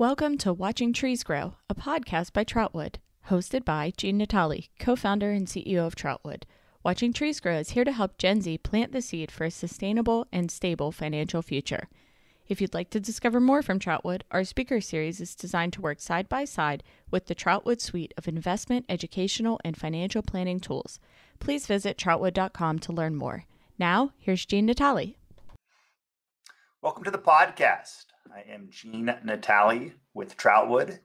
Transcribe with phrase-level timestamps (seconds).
[0.00, 2.94] Welcome to Watching Trees Grow, a podcast by Troutwood,
[3.28, 6.44] hosted by Gene Natali, co founder and CEO of Troutwood.
[6.82, 10.26] Watching Trees Grow is here to help Gen Z plant the seed for a sustainable
[10.32, 11.90] and stable financial future.
[12.48, 16.00] If you'd like to discover more from Troutwood, our speaker series is designed to work
[16.00, 20.98] side by side with the Troutwood suite of investment, educational, and financial planning tools.
[21.40, 23.44] Please visit troutwood.com to learn more.
[23.78, 25.16] Now, here's Gene Natali.
[26.80, 28.06] Welcome to the podcast.
[28.32, 31.00] I am Gene Natali with Troutwood.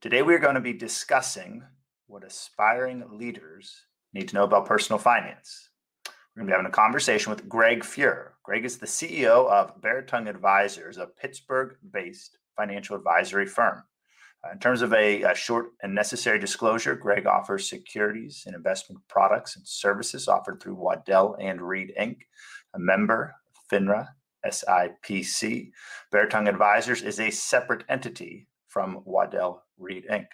[0.00, 1.64] Today we are going to be discussing
[2.06, 5.70] what aspiring leaders need to know about personal finance.
[6.06, 8.28] We're going to be having a conversation with Greg Fuhr.
[8.44, 13.82] Greg is the CEO of Beratung Advisors, a Pittsburgh based financial advisory firm.
[14.46, 19.00] Uh, in terms of a, a, short and necessary disclosure, Greg offers securities and investment
[19.08, 22.18] products and services offered through Waddell and Reed Inc.,
[22.74, 24.10] a member of FINRA
[24.46, 25.70] SIPC.
[26.12, 30.26] Beratung Advisors is a separate entity from Waddell Reed Inc.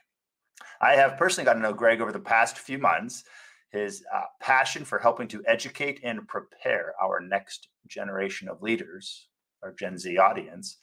[0.80, 3.24] I have personally got to know Greg over the past few months.
[3.70, 9.28] His uh, passion for helping to educate and prepare our next generation of leaders,
[9.62, 10.76] our Gen Z audience,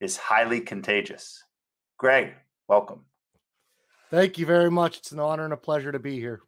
[0.00, 1.42] is highly contagious.
[1.98, 2.34] Greg,
[2.68, 3.04] welcome.
[4.10, 4.98] Thank you very much.
[4.98, 6.40] It's an honor and a pleasure to be here.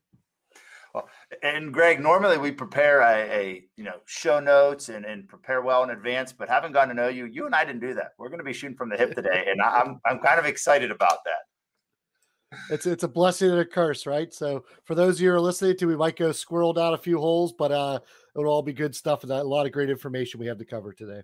[0.94, 1.08] Well,
[1.42, 5.82] and Greg, normally we prepare a, a, you know show notes and, and prepare well
[5.84, 8.12] in advance, but having gotten to know you, you and I didn't do that.
[8.18, 10.90] We're going to be shooting from the hip today, and I'm I'm kind of excited
[10.90, 12.58] about that.
[12.70, 14.32] It's it's a blessing and a curse, right?
[14.34, 16.98] So for those of you who are listening to, we might go squirrel down a
[16.98, 18.00] few holes, but uh,
[18.36, 20.92] it'll all be good stuff and a lot of great information we have to cover
[20.92, 21.22] today.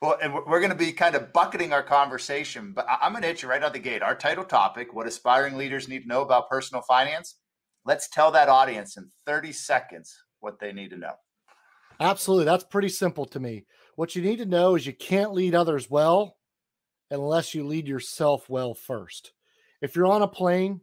[0.00, 3.28] Well, and we're going to be kind of bucketing our conversation, but I'm going to
[3.28, 4.02] hit you right out the gate.
[4.02, 7.36] Our title topic: What aspiring leaders need to know about personal finance
[7.84, 11.14] Let's tell that audience in 30 seconds what they need to know.
[12.00, 12.44] Absolutely.
[12.44, 13.64] That's pretty simple to me.
[13.96, 16.36] What you need to know is you can't lead others well
[17.10, 19.32] unless you lead yourself well first.
[19.80, 20.80] If you're on a plane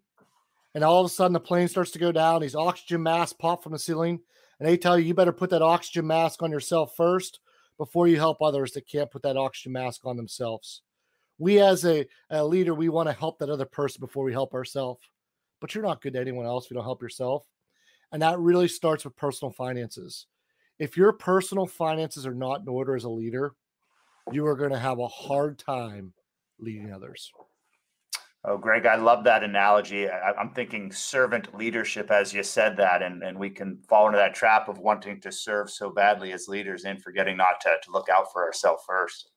[0.76, 3.64] and all of a sudden the plane starts to go down, these oxygen masks pop
[3.64, 4.20] from the ceiling,
[4.60, 7.40] and they tell you you better put that oxygen mask on yourself first
[7.78, 10.82] before you help others that can't put that oxygen mask on themselves.
[11.38, 14.54] We, as a, a leader, we want to help that other person before we help
[14.54, 15.00] ourselves
[15.60, 17.46] but you're not good to anyone else if you don't help yourself.
[18.12, 20.26] And that really starts with personal finances.
[20.80, 23.54] If your personal finances are not in order as a leader,
[24.32, 26.14] you are going to have a hard time
[26.60, 27.32] leading others.
[28.46, 30.08] Oh, Greg, I love that analogy.
[30.08, 34.18] I, am thinking servant leadership as you said that, and, and we can fall into
[34.18, 37.92] that trap of wanting to serve so badly as leaders and forgetting not to, to
[37.92, 39.30] look out for ourselves first.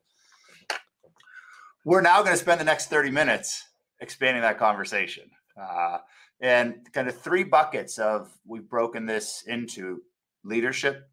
[1.84, 3.64] We're now going to spend the next 30 minutes
[4.00, 5.24] expanding that conversation.
[5.60, 5.98] Uh,
[6.40, 10.02] and kind of three buckets of we've broken this into
[10.44, 11.08] leadership,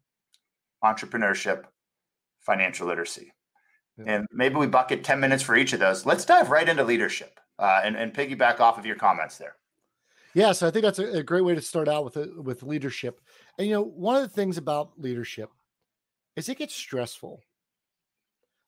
[0.82, 1.64] entrepreneurship,
[2.40, 3.32] financial literacy.
[3.98, 4.04] Yeah.
[4.06, 6.06] And maybe we bucket 10 minutes for each of those.
[6.06, 9.56] Let's dive right into leadership uh, and, and piggyback off of your comments there.
[10.32, 12.62] Yeah, so I think that's a, a great way to start out with it, with
[12.62, 13.20] leadership.
[13.58, 15.50] And you know, one of the things about leadership
[16.36, 17.40] is it gets stressful.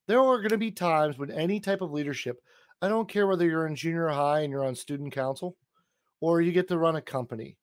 [0.09, 2.43] There are going to be times when any type of leadership,
[2.81, 5.57] I don't care whether you're in junior high and you're on student council,
[6.23, 7.59] or you get to run a company.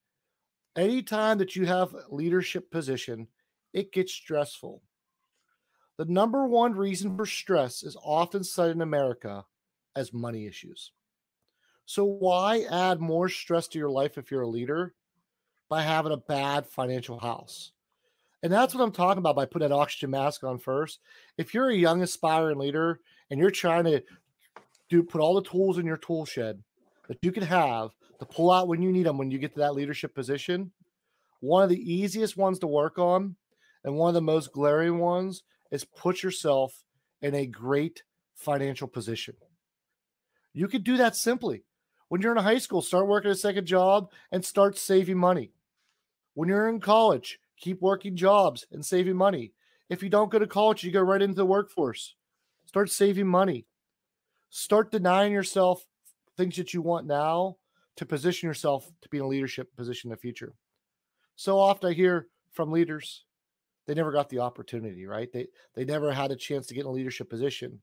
[0.75, 3.27] Anytime that you have leadership position,
[3.73, 4.83] it gets stressful.
[5.97, 9.45] The number one reason for stress is often cited in America
[9.95, 10.91] as money issues.
[11.85, 14.93] So why add more stress to your life if you're a leader
[15.69, 17.71] by having a bad financial house?
[18.43, 20.99] And that's what I'm talking about by putting that oxygen mask on first.
[21.37, 22.99] If you're a young aspiring leader
[23.31, 24.03] and you're trying to
[24.89, 26.61] do put all the tools in your tool shed
[27.07, 29.59] that you can have to pull out when you need them when you get to
[29.59, 30.71] that leadership position.
[31.39, 33.35] One of the easiest ones to work on
[33.83, 36.83] and one of the most glaring ones is put yourself
[37.21, 38.03] in a great
[38.35, 39.35] financial position.
[40.53, 41.63] You could do that simply.
[42.09, 45.51] When you're in high school, start working a second job and start saving money.
[46.33, 49.53] When you're in college, keep working jobs and saving money.
[49.89, 52.15] If you don't go to college, you go right into the workforce.
[52.65, 53.65] Start saving money.
[54.49, 55.85] Start denying yourself
[56.35, 57.57] things that you want now
[57.99, 60.53] to position yourself to be in a leadership position in the future.
[61.35, 63.25] So often I hear from leaders,
[63.87, 65.29] they never got the opportunity, right?
[65.33, 67.81] They they never had a chance to get in a leadership position.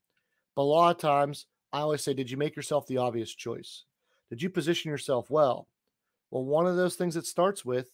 [0.55, 3.85] But a lot of times I always say, did you make yourself the obvious choice?
[4.31, 5.69] Did you position yourself well?
[6.31, 7.91] Well, one of those things it starts with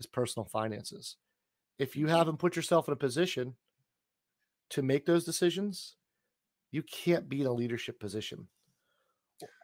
[0.00, 1.16] is personal finances.
[1.78, 2.16] If you mm-hmm.
[2.16, 3.56] haven't put yourself in a position
[4.70, 5.96] to make those decisions,
[6.70, 8.48] you can't be in a leadership position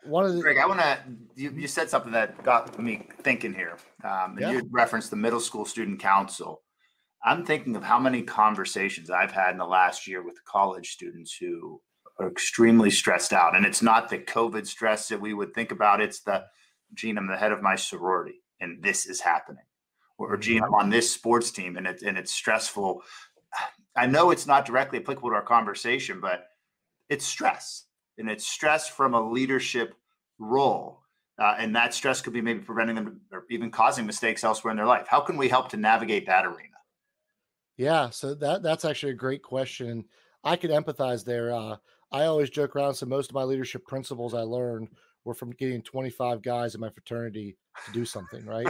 [0.04, 0.98] one of the Greg, I want to.
[1.34, 3.76] You, you, said something that got me thinking here.
[4.04, 4.50] Um, and yeah.
[4.52, 6.62] you referenced the middle school student council.
[7.24, 11.36] I'm thinking of how many conversations I've had in the last year with college students
[11.36, 11.80] who
[12.18, 13.56] are extremely stressed out.
[13.56, 16.00] And it's not the COVID stress that we would think about.
[16.00, 16.44] It's the,
[16.94, 19.64] Gene, I'm the head of my sorority and this is happening.
[20.18, 23.02] Or Gene, I'm on this sports team and, it, and it's stressful.
[23.96, 26.46] I know it's not directly applicable to our conversation, but
[27.08, 27.84] it's stress.
[28.18, 29.94] And it's stress from a leadership
[30.38, 31.00] role.
[31.38, 34.76] Uh, and that stress could be maybe preventing them or even causing mistakes elsewhere in
[34.76, 35.06] their life.
[35.08, 36.74] How can we help to navigate that arena?
[37.76, 40.04] Yeah, so that that's actually a great question.
[40.42, 41.54] I could empathize there.
[41.54, 41.76] Uh,
[42.10, 42.94] I always joke around.
[42.94, 44.88] So most of my leadership principles I learned
[45.24, 47.56] were from getting 25 guys in my fraternity
[47.86, 48.66] to do something, right?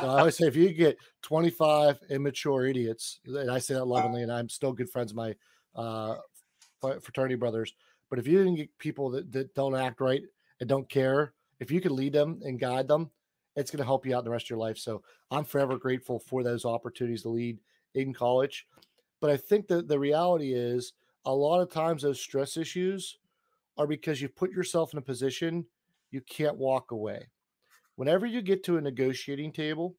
[0.00, 4.22] so I always say if you get 25 immature idiots, and I say that lovingly,
[4.22, 5.34] and I'm still good friends with my
[5.74, 6.16] uh,
[7.00, 7.72] fraternity brothers,
[8.12, 10.20] but if you didn't get people that, that don't act right
[10.60, 13.10] and don't care, if you can lead them and guide them,
[13.56, 14.76] it's going to help you out the rest of your life.
[14.76, 15.00] So
[15.30, 17.58] I'm forever grateful for those opportunities to lead
[17.94, 18.66] in college.
[19.22, 20.92] But I think that the reality is
[21.24, 23.16] a lot of times those stress issues
[23.78, 25.64] are because you put yourself in a position
[26.10, 27.30] you can't walk away.
[27.96, 29.96] Whenever you get to a negotiating table,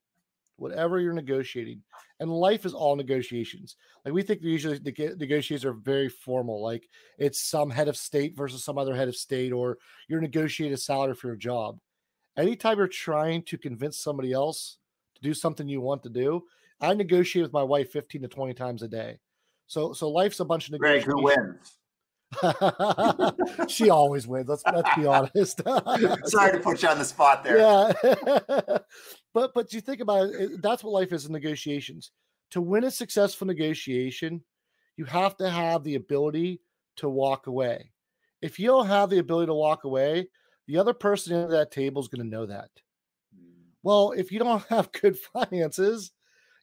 [0.57, 1.81] whatever you're negotiating,
[2.19, 3.75] and life is all negotiations.
[4.05, 8.35] Like we think usually the negotiations are very formal, like it's some head of state
[8.35, 9.77] versus some other head of state, or
[10.07, 11.79] you're negotiating a salary for your job.
[12.37, 14.77] Anytime you're trying to convince somebody else
[15.15, 16.43] to do something you want to do,
[16.81, 19.19] I negotiate with my wife 15 to 20 times a day.
[19.67, 21.05] So so life's a bunch of negotiations.
[21.05, 21.77] Greg, who wins?
[23.67, 24.47] she always wins.
[24.47, 25.61] Let's let's be honest.
[26.25, 27.57] Sorry to put you on the spot there.
[27.57, 28.77] Yeah,
[29.33, 32.11] but but you think about it, that's what life is in negotiations.
[32.51, 34.43] To win a successful negotiation,
[34.97, 36.61] you have to have the ability
[36.97, 37.91] to walk away.
[38.41, 40.27] If you don't have the ability to walk away,
[40.67, 42.69] the other person at that table is going to know that.
[43.35, 43.69] Hmm.
[43.81, 46.11] Well, if you don't have good finances,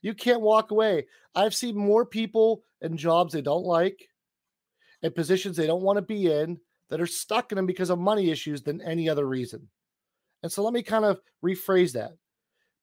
[0.01, 1.07] you can't walk away.
[1.35, 4.07] I've seen more people in jobs they don't like,
[5.01, 6.59] in positions they don't want to be in,
[6.89, 9.69] that are stuck in them because of money issues than any other reason.
[10.43, 12.11] And so let me kind of rephrase that.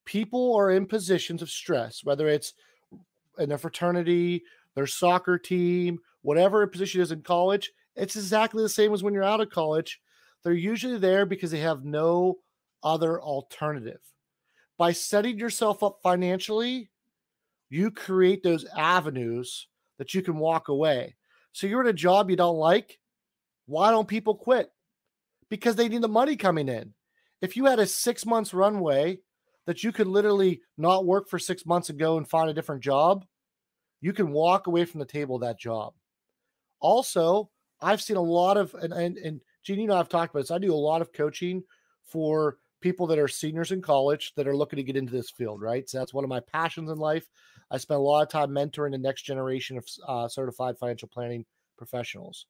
[0.09, 2.55] People are in positions of stress, whether it's
[3.39, 4.43] in a fraternity,
[4.75, 9.23] their soccer team, whatever position is in college, it's exactly the same as when you're
[9.23, 10.01] out of college.
[10.43, 12.39] They're usually there because they have no
[12.83, 14.01] other alternative.
[14.79, 16.89] By setting yourself up financially,
[17.69, 19.67] you create those avenues
[19.99, 21.17] that you can walk away.
[21.53, 22.99] So you're in a job you don't like.
[23.67, 24.73] Why don't people quit?
[25.51, 26.95] Because they need the money coming in.
[27.43, 29.19] If you had a six months runway
[29.69, 32.83] that you could literally not work for six months and go and find a different
[32.83, 33.27] job,
[34.01, 35.93] you can walk away from the table that job.
[36.81, 40.41] Also, I've seen a lot of, and, and, and Gene, you know, I've talked about
[40.41, 40.51] this.
[40.51, 41.63] I do a lot of coaching
[42.03, 45.61] for people that are seniors in college that are looking to get into this field,
[45.61, 45.87] right?
[45.87, 47.29] So that's one of my passions in life.
[47.71, 51.45] I spend a lot of time mentoring the next generation of uh, certified financial planning
[51.77, 52.47] professionals.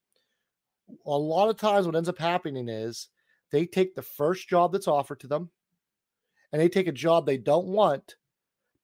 [1.04, 3.08] A lot of times, what ends up happening is
[3.50, 5.50] they take the first job that's offered to them
[6.52, 8.16] and they take a job they don't want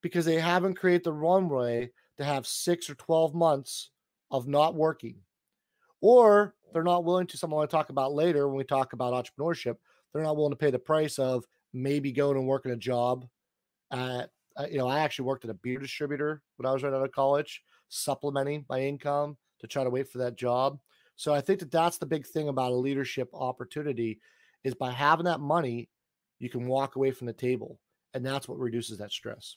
[0.02, 3.90] because they haven't created the runway to have six or 12 months
[4.30, 5.16] of not working.
[6.00, 8.92] Or they're not willing to, something I want to talk about later when we talk
[8.92, 9.76] about entrepreneurship,
[10.12, 11.44] they're not willing to pay the price of
[11.74, 13.26] maybe going and working a job
[13.90, 16.94] at uh, you know i actually worked at a beer distributor when i was right
[16.94, 20.78] out of college supplementing my income to try to wait for that job
[21.16, 24.20] so i think that that's the big thing about a leadership opportunity
[24.62, 25.88] is by having that money
[26.44, 27.78] you can walk away from the table
[28.14, 29.56] and that's what reduces that stress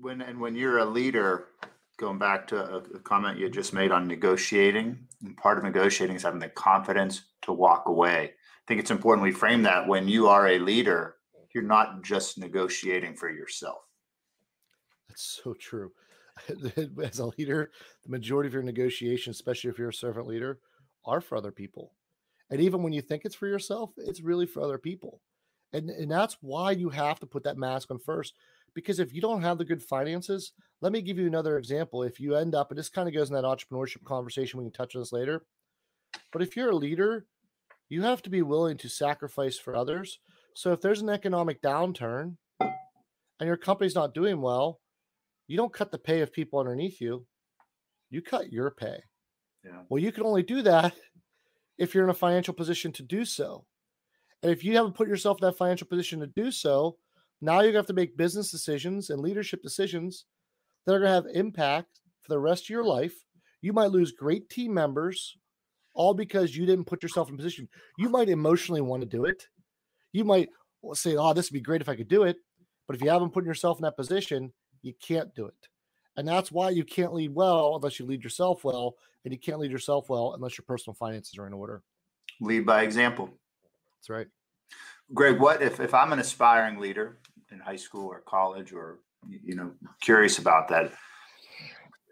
[0.00, 1.48] when and when you're a leader
[1.98, 6.16] going back to a, a comment you just made on negotiating and part of negotiating
[6.16, 8.32] is having the confidence to walk away
[8.66, 11.14] I think it's important we frame that when you are a leader,
[11.54, 13.78] you're not just negotiating for yourself.
[15.08, 15.92] That's so true.
[17.02, 17.70] As a leader,
[18.02, 20.58] the majority of your negotiations, especially if you're a servant leader,
[21.04, 21.92] are for other people.
[22.50, 25.20] And even when you think it's for yourself, it's really for other people.
[25.72, 28.34] And, and that's why you have to put that mask on first.
[28.74, 32.02] Because if you don't have the good finances, let me give you another example.
[32.02, 34.72] If you end up, and this kind of goes in that entrepreneurship conversation, we can
[34.72, 35.44] touch on this later.
[36.32, 37.26] But if you're a leader
[37.88, 40.18] you have to be willing to sacrifice for others.
[40.54, 44.80] So if there's an economic downturn and your company's not doing well,
[45.46, 47.26] you don't cut the pay of people underneath you.
[48.10, 48.98] You cut your pay.
[49.64, 49.82] Yeah.
[49.88, 50.94] Well, you can only do that
[51.78, 53.64] if you're in a financial position to do so.
[54.42, 56.96] And if you haven't put yourself in that financial position to do so,
[57.40, 60.26] now you're going to have to make business decisions and leadership decisions
[60.84, 63.14] that are going to have impact for the rest of your life.
[63.60, 65.36] You might lose great team members
[65.94, 67.68] all because you didn't put yourself in position.
[67.98, 69.46] You might emotionally want to do it.
[70.12, 70.50] You might
[70.92, 72.36] say, "Oh, this would be great if I could do it,"
[72.86, 74.52] but if you haven't put yourself in that position,
[74.82, 75.68] you can't do it.
[76.16, 78.96] And that's why you can't lead well unless you lead yourself well.
[79.24, 81.82] And you can't lead yourself well unless your personal finances are in order.
[82.40, 83.30] Lead by example.
[83.98, 84.28] That's right.
[85.14, 87.18] Greg, what if, if I'm an aspiring leader
[87.50, 90.92] in high school or college or, you know, curious about that?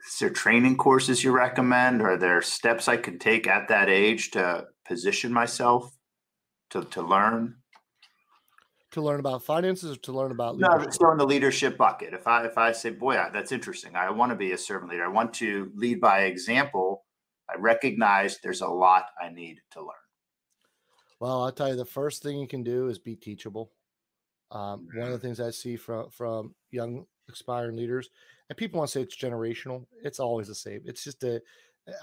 [0.06, 2.02] Is there training courses you recommend?
[2.02, 5.96] Are there steps I can take at that age to position myself
[6.70, 7.56] to, to learn?
[8.94, 10.84] To learn about finances or to learn about leadership?
[10.84, 12.14] No, still in the leadership bucket.
[12.14, 13.96] If I if I say, boy, that's interesting.
[13.96, 15.04] I want to be a servant leader.
[15.04, 17.04] I want to lead by example.
[17.50, 19.90] I recognize there's a lot I need to learn.
[21.18, 23.72] Well, I'll tell you, the first thing you can do is be teachable.
[24.52, 28.10] Um, one of the things I see from from young aspiring leaders,
[28.48, 29.86] and people want to say it's generational.
[30.04, 30.82] It's always the same.
[30.84, 31.42] It's just a.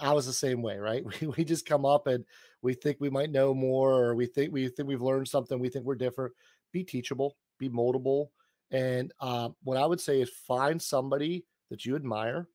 [0.01, 1.05] I was the same way, right?
[1.21, 2.25] We, we just come up and
[2.61, 5.57] we think we might know more, or we think we think we've learned something.
[5.57, 6.33] We think we're different.
[6.71, 8.27] Be teachable, be moldable,
[8.71, 12.47] and uh, what I would say is find somebody that you admire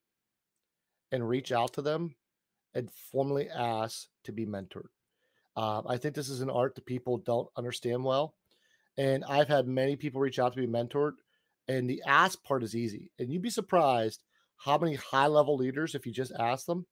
[1.12, 2.14] and reach out to them
[2.74, 4.88] and formally ask to be mentored.
[5.56, 8.34] Uh, I think this is an art that people don't understand well.
[8.98, 11.12] And I've had many people reach out to be mentored,
[11.68, 13.10] and the ask part is easy.
[13.18, 14.22] And you'd be surprised
[14.56, 16.86] how many high level leaders, if you just ask them.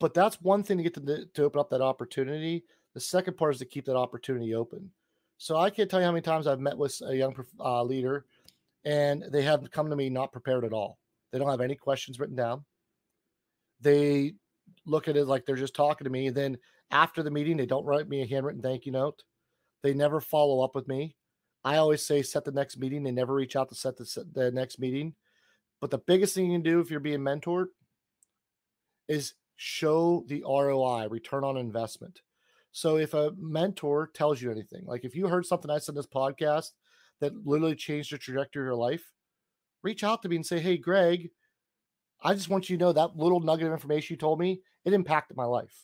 [0.00, 2.64] But that's one thing to get to, to open up that opportunity.
[2.94, 4.90] The second part is to keep that opportunity open.
[5.38, 8.24] So I can't tell you how many times I've met with a young uh, leader
[8.84, 10.98] and they have come to me not prepared at all.
[11.30, 12.64] They don't have any questions written down.
[13.80, 14.34] They
[14.86, 16.28] look at it like they're just talking to me.
[16.28, 16.58] And then
[16.90, 19.22] after the meeting, they don't write me a handwritten thank you note.
[19.82, 21.16] They never follow up with me.
[21.64, 23.02] I always say set the next meeting.
[23.02, 25.14] They never reach out to set the, the next meeting.
[25.80, 27.66] But the biggest thing you can do if you're being mentored
[29.08, 32.20] is show the ROI, return on investment.
[32.76, 35.96] So if a mentor tells you anything, like if you heard something I said in
[35.96, 36.72] this podcast
[37.20, 39.02] that literally changed the trajectory of your life,
[39.82, 41.30] reach out to me and say, Hey, Greg,
[42.20, 44.92] I just want you to know that little nugget of information you told me, it
[44.92, 45.74] impacted my life.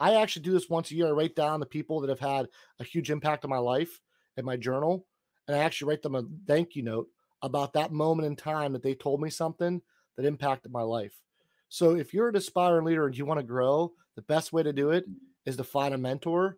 [0.00, 1.08] I actually do this once a year.
[1.08, 2.48] I write down the people that have had
[2.80, 4.00] a huge impact on my life
[4.38, 5.04] in my journal,
[5.46, 7.08] and I actually write them a thank you note
[7.42, 9.82] about that moment in time that they told me something
[10.16, 11.20] that impacted my life.
[11.68, 14.72] So if you're an aspiring leader and you want to grow, the best way to
[14.72, 15.04] do it
[15.46, 16.56] is to find a mentor.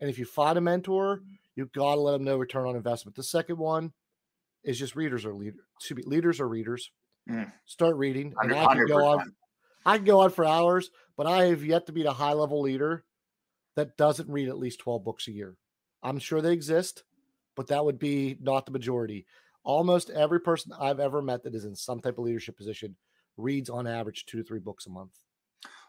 [0.00, 1.22] And if you find a mentor,
[1.54, 3.16] you've got to let them know return on investment.
[3.16, 3.92] The second one
[4.64, 5.60] is just readers or leaders.
[5.80, 6.90] Should be leaders or readers.
[7.30, 7.50] Mm.
[7.64, 8.34] Start reading.
[8.40, 9.32] And I can go on.
[9.84, 12.60] I can go on for hours, but I have yet to meet a high level
[12.60, 13.04] leader
[13.76, 15.56] that doesn't read at least 12 books a year.
[16.02, 17.04] I'm sure they exist,
[17.54, 19.26] but that would be not the majority.
[19.62, 22.96] Almost every person I've ever met that is in some type of leadership position
[23.36, 25.12] reads on average two to three books a month.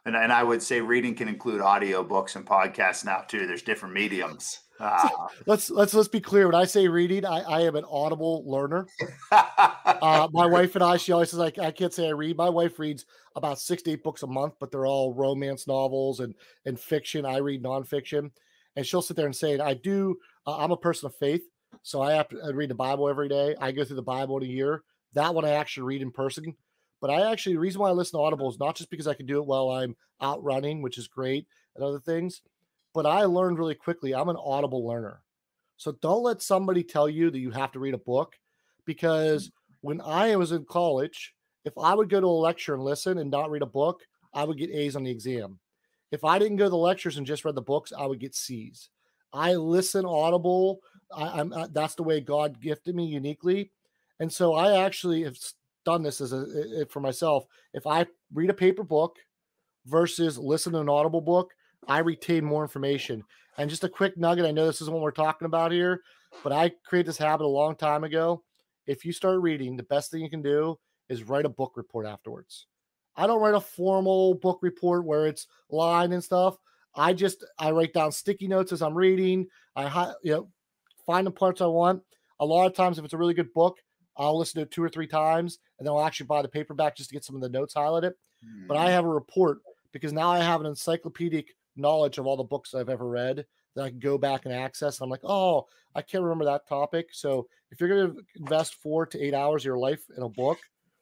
[0.08, 3.46] And, and I would say reading can include audio books and podcasts now too.
[3.46, 4.62] There's different mediums.
[4.80, 5.10] Uh,
[5.48, 6.46] let's let's let's be clear.
[6.46, 8.88] When I say reading, I, I am an audible learner.
[9.32, 12.38] uh, my wife and I, she always says like I can't say I read.
[12.38, 16.22] My wife reads about six to eight books a month, but they're all romance novels
[16.22, 16.34] and
[16.66, 17.26] and fiction.
[17.26, 18.32] I read nonfiction,
[18.78, 20.16] and she'll sit there and say, "I do.
[20.46, 21.44] Uh, I'm a person of faith,
[21.84, 23.58] so I have to I read the Bible every day.
[23.60, 24.84] I go through the Bible in a year.
[25.16, 26.56] That one I actually read in person
[27.02, 29.14] but I actually, the reason why I listen to Audible is not just because I
[29.14, 32.42] can do it while I'm out running, which is great, and other things,
[32.94, 34.16] but I learned really quickly.
[34.16, 35.22] I'm an Audible learner.
[35.78, 38.36] So don't let somebody tell you that you have to read a book
[38.86, 39.52] because
[39.82, 41.34] when I was in college,
[41.66, 44.02] if I would go to a lecture and listen and not read a book,
[44.34, 45.60] I would get A's on the exam.
[46.12, 48.34] If I didn't go to the lectures and just read the books, I would get
[48.34, 48.90] C's.
[49.34, 50.80] I listen Audible.
[51.16, 53.72] I, am uh, that's the way God gifted me uniquely,
[54.20, 55.38] and so I actually have
[55.88, 57.46] done this as a for myself.
[57.74, 59.16] If I read a paper book
[59.86, 61.54] versus listen to an audible book,
[61.88, 63.24] I retain more information.
[63.58, 66.02] And just a quick nugget, I know this isn't what we're talking about here,
[66.44, 68.44] but I created this habit a long time ago.
[68.86, 70.78] If you start reading, the best thing you can do
[71.08, 72.68] is write a book report afterwards.
[73.16, 76.58] I don't write a formal book report where it's line and stuff.
[76.96, 79.48] I just I write down sticky notes as I'm reading.
[79.74, 80.50] I you know
[81.06, 82.04] find the parts I want.
[82.42, 83.78] A lot of times, if it's a really good book,
[84.18, 86.96] I'll listen to it two or three times and then I'll actually buy the paperback
[86.96, 88.14] just to get some of the notes highlighted.
[88.46, 88.68] Mm-hmm.
[88.68, 88.92] But I mm.
[88.92, 89.60] have a report
[89.92, 93.46] because now I have an encyclopedic knowledge of all the books I've ever read
[93.76, 95.00] that I can go back and access.
[95.00, 97.10] And I'm like, oh, I can't remember that topic.
[97.12, 100.30] So if you're going to invest four to eight hours of your life in a
[100.30, 100.60] book,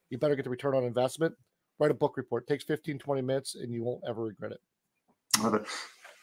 [0.10, 1.34] you better get the return on investment.
[1.80, 2.44] Write a book report.
[2.44, 5.66] It takes 15, 20 minutes and you won't ever regret it.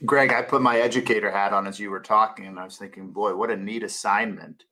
[0.05, 3.13] Greg, I put my educator hat on as you were talking, and I was thinking,
[3.13, 4.65] boy, what a neat assignment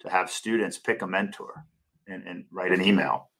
[0.00, 1.64] to have students pick a mentor
[2.06, 3.30] and, and write an email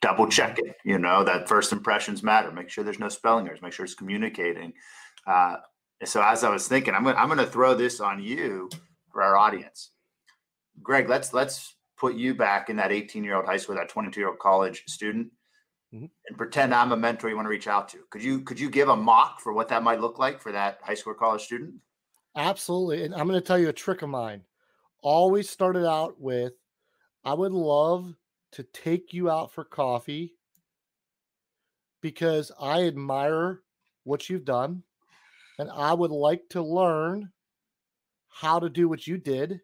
[0.00, 3.62] double check it you know that first impressions matter make sure there's no spelling errors
[3.62, 4.72] make sure it's communicating
[5.26, 5.56] uh,
[6.04, 8.68] so as i was thinking i'm gonna, I'm gonna throw this on you
[9.12, 9.90] for our audience
[10.82, 14.20] greg let's let's put you back in that 18 year old high school, that 22
[14.20, 15.28] year old college student,
[15.94, 16.06] mm-hmm.
[16.26, 17.98] and pretend I'm a mentor you want to reach out to.
[18.10, 20.80] Could you could you give a mock for what that might look like for that
[20.82, 21.74] high school or college student?
[22.36, 23.04] Absolutely.
[23.04, 24.42] And I'm going to tell you a trick of mine.
[25.02, 26.54] Always started out with
[27.24, 28.14] I would love
[28.52, 30.34] to take you out for coffee
[32.00, 33.60] because I admire
[34.04, 34.82] what you've done
[35.58, 37.30] and I would like to learn
[38.28, 39.60] how to do what you did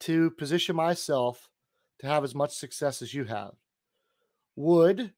[0.00, 1.48] to position myself
[2.00, 3.52] to have as much success as you have.
[4.56, 5.12] Would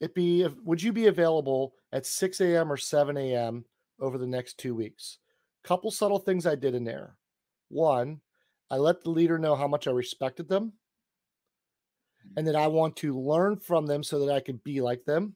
[0.00, 2.72] it be would you be available at 6 a.m.
[2.72, 3.64] or 7 a.m.
[4.00, 5.18] over the next two weeks?
[5.62, 7.16] Couple subtle things I did in there.
[7.74, 8.20] One,
[8.70, 10.74] I let the leader know how much I respected them
[12.24, 12.30] mm.
[12.36, 15.34] and that I want to learn from them so that I can be like them.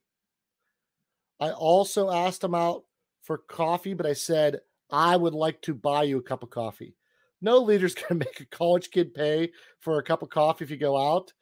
[1.40, 2.84] I also asked them out
[3.22, 6.94] for coffee, but I said, I would like to buy you a cup of coffee.
[7.42, 10.70] No leader's going to make a college kid pay for a cup of coffee if
[10.70, 11.32] you go out,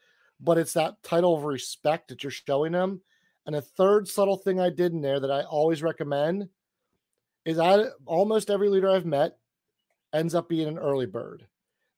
[0.41, 3.03] but it's that title of respect that you're showing them.
[3.45, 6.49] And a third subtle thing I did in there that I always recommend
[7.45, 9.37] is I almost every leader I've met
[10.13, 11.47] ends up being an early bird.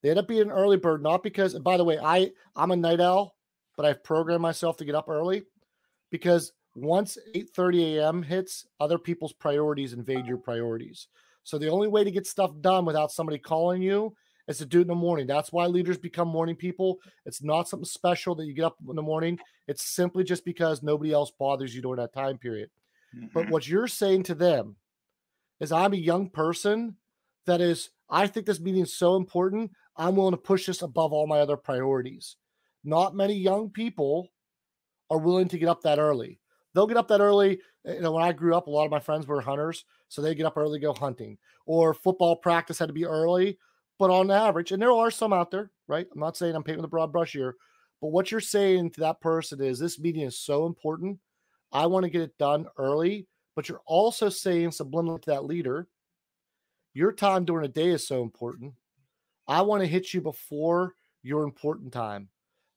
[0.03, 2.77] They end up being an early bird, not because, by the way, I I'm a
[2.77, 3.35] night owl,
[3.77, 5.45] but I've programmed myself to get up early
[6.11, 8.23] because once 8:30 a.m.
[8.23, 11.09] hits, other people's priorities invade your priorities.
[11.43, 14.15] So the only way to get stuff done without somebody calling you
[14.49, 15.27] is to do it in the morning.
[15.27, 16.99] That's why leaders become morning people.
[17.27, 19.39] It's not something special that you get up in the morning.
[19.67, 22.71] It's simply just because nobody else bothers you during that time period.
[23.15, 23.29] Mm-hmm.
[23.35, 24.77] But what you're saying to them
[25.61, 26.97] is I'm a young person
[27.47, 29.71] that is I think this meeting is so important.
[29.97, 32.37] I'm willing to push this above all my other priorities.
[32.85, 34.31] Not many young people
[35.11, 36.41] are willing to get up that early.
[36.75, 37.61] They'll get up that early.
[37.87, 40.23] Eh, you know, when I grew up, a lot of my friends were hunters, so
[40.23, 41.39] they get up early, go hunting.
[41.67, 43.59] Or football practice had to be early,
[43.99, 46.07] but on average, and there are some out there, right?
[46.13, 47.57] I'm not saying I'm painting a broad brush here,
[48.01, 51.19] but what you're saying to that person is this meeting is so important.
[51.73, 55.89] I want to get it done early, but you're also saying subliminally to that leader,
[56.99, 58.75] your time during a day is so important.
[59.47, 62.29] I want to hit you before your important time.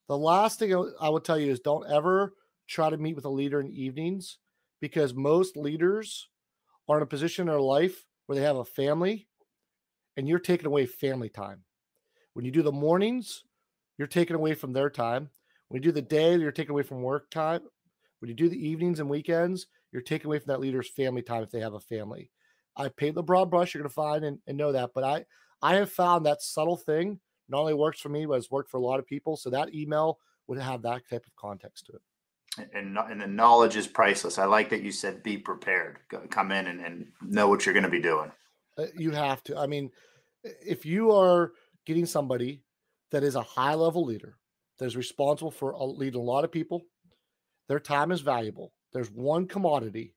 [0.08, 2.36] The last thing I would tell you is don't ever
[2.67, 4.38] try to meet with a leader in evenings
[4.80, 6.30] because most leaders
[6.88, 9.28] are in a position in their life where they have a family
[10.15, 11.63] and you're taking away family time.
[12.34, 13.43] When you do the mornings,
[13.98, 15.32] you're taking away from their time.
[15.69, 17.62] When you do the day, you're taking away from work time.
[18.19, 21.41] When you do the evenings and weekends, you're taking away from that leader's family time
[21.41, 22.30] if they have a family.
[22.76, 24.92] I paint the broad brush, you're going to find and, and know that.
[24.94, 25.26] But I,
[25.62, 28.78] I have found that subtle thing not only works for me, but it's worked for
[28.78, 29.36] a lot of people.
[29.36, 32.02] So that email would have that type of context to it
[32.74, 34.38] and and the knowledge is priceless.
[34.38, 36.00] I like that you said be prepared.
[36.30, 38.32] Come in and, and know what you're going to be doing.
[38.78, 39.58] Uh, you have to.
[39.58, 39.90] I mean,
[40.44, 41.54] if you are
[41.86, 42.64] getting somebody
[43.12, 44.38] that is a high level leader
[44.80, 46.82] that is responsible for leading a lot of people,
[47.68, 48.74] their time is valuable.
[48.92, 50.16] There's one commodity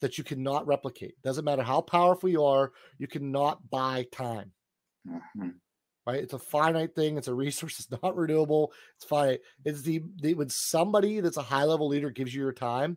[0.00, 1.14] that you cannot replicate.
[1.22, 4.52] Doesn't matter how powerful you are, you cannot buy time.
[5.08, 5.48] Mm-hmm
[6.08, 6.22] right?
[6.22, 7.18] It's a finite thing.
[7.18, 7.78] It's a resource.
[7.90, 8.72] It's not renewable.
[8.96, 9.40] It's finite.
[9.66, 12.96] It's the, the when somebody that's a high level leader gives you your time,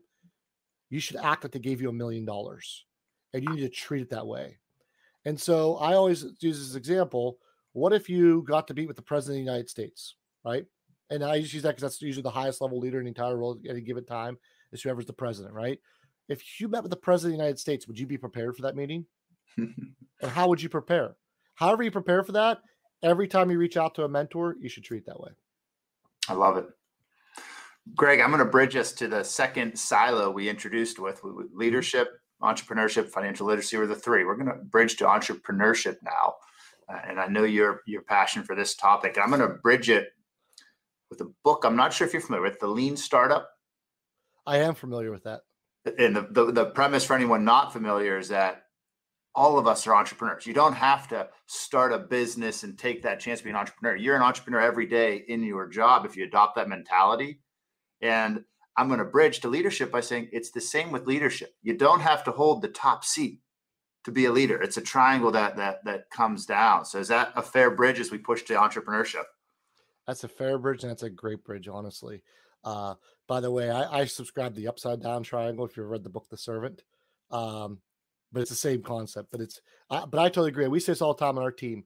[0.89, 2.85] you should act like they gave you a million dollars,
[3.33, 4.59] and you need to treat it that way.
[5.25, 7.37] And so I always use this example.
[7.73, 10.65] What if you got to meet with the president of the United States, right?
[11.09, 13.37] And I just use that because that's usually the highest level leader in the entire
[13.37, 14.37] world at any given time
[14.71, 15.79] is whoever's the president, right?
[16.31, 18.61] If you met with the president of the United States, would you be prepared for
[18.63, 19.05] that meeting?
[20.21, 21.15] or how would you prepare?
[21.55, 22.59] However, you prepare for that
[23.03, 25.31] every time you reach out to a mentor, you should treat that way.
[26.29, 26.67] I love it.
[27.95, 32.09] Greg, I'm going to bridge us to the second silo we introduced with, with leadership,
[32.41, 34.23] entrepreneurship, financial literacy were the three.
[34.23, 36.35] We're going to bridge to entrepreneurship now.
[36.87, 39.17] Uh, and I know your your passion for this topic.
[39.21, 40.09] I'm going to bridge it
[41.09, 41.63] with a book.
[41.65, 43.49] I'm not sure if you're familiar with the Lean Startup.
[44.45, 45.41] I am familiar with that.
[45.85, 48.63] And the, the, the premise for anyone not familiar is that
[49.33, 50.45] all of us are entrepreneurs.
[50.45, 53.95] You don't have to start a business and take that chance to be an entrepreneur.
[53.95, 57.39] You're an entrepreneur every day in your job if you adopt that mentality.
[58.01, 58.43] And
[58.77, 61.53] I'm going to bridge to leadership by saying it's the same with leadership.
[61.61, 63.39] You don't have to hold the top seat
[64.03, 64.61] to be a leader.
[64.61, 66.85] It's a triangle that that that comes down.
[66.85, 69.25] So is that a fair bridge as we push to entrepreneurship?
[70.07, 72.23] That's a fair bridge, and that's a great bridge, honestly.
[72.63, 72.95] Uh,
[73.31, 75.63] by the way, I, I subscribe the Upside Down Triangle.
[75.63, 76.83] If you've read the book The Servant,
[77.31, 77.79] um,
[78.29, 79.29] but it's the same concept.
[79.31, 80.67] But it's, I, but I totally agree.
[80.67, 81.85] We say this all the time on our team.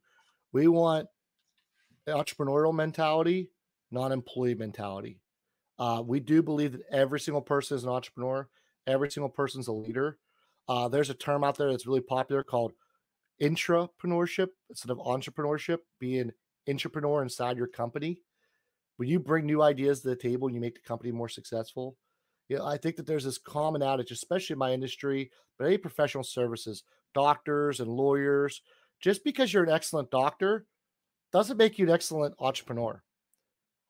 [0.53, 1.07] We want
[2.07, 3.51] entrepreneurial mentality,
[3.91, 5.19] not employee mentality.
[5.77, 8.49] Uh, we do believe that every single person is an entrepreneur.
[8.87, 10.17] Every single person is a leader.
[10.67, 12.73] Uh, there's a term out there that's really popular called
[13.39, 16.33] intrapreneurship instead of entrepreneurship, being an
[16.67, 18.23] entrepreneur inside your company,
[18.97, 21.97] when you bring new ideas to the table and you make the company more successful,
[22.47, 25.77] you know, I think that there's this common adage, especially in my industry, but any
[25.77, 28.61] professional services, doctors and lawyers,
[29.01, 30.65] just because you're an excellent doctor
[31.31, 33.03] doesn't make you an excellent entrepreneur.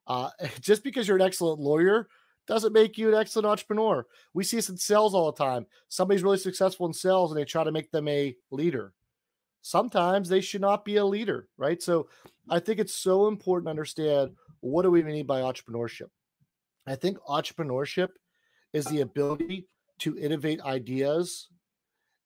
[0.08, 0.30] Uh,
[0.62, 2.08] just because you're an excellent lawyer
[2.48, 4.06] doesn't make you an excellent entrepreneur.
[4.34, 5.66] We see this in sales all the time.
[5.90, 8.94] Somebody's really successful in sales and they try to make them a leader.
[9.62, 11.82] Sometimes they should not be a leader, right?
[11.82, 12.08] So
[12.50, 16.10] I think it's so important to understand what do we mean by entrepreneurship?
[16.88, 18.10] I think entrepreneurship
[18.74, 19.68] is the ability
[20.00, 21.50] to innovate ideas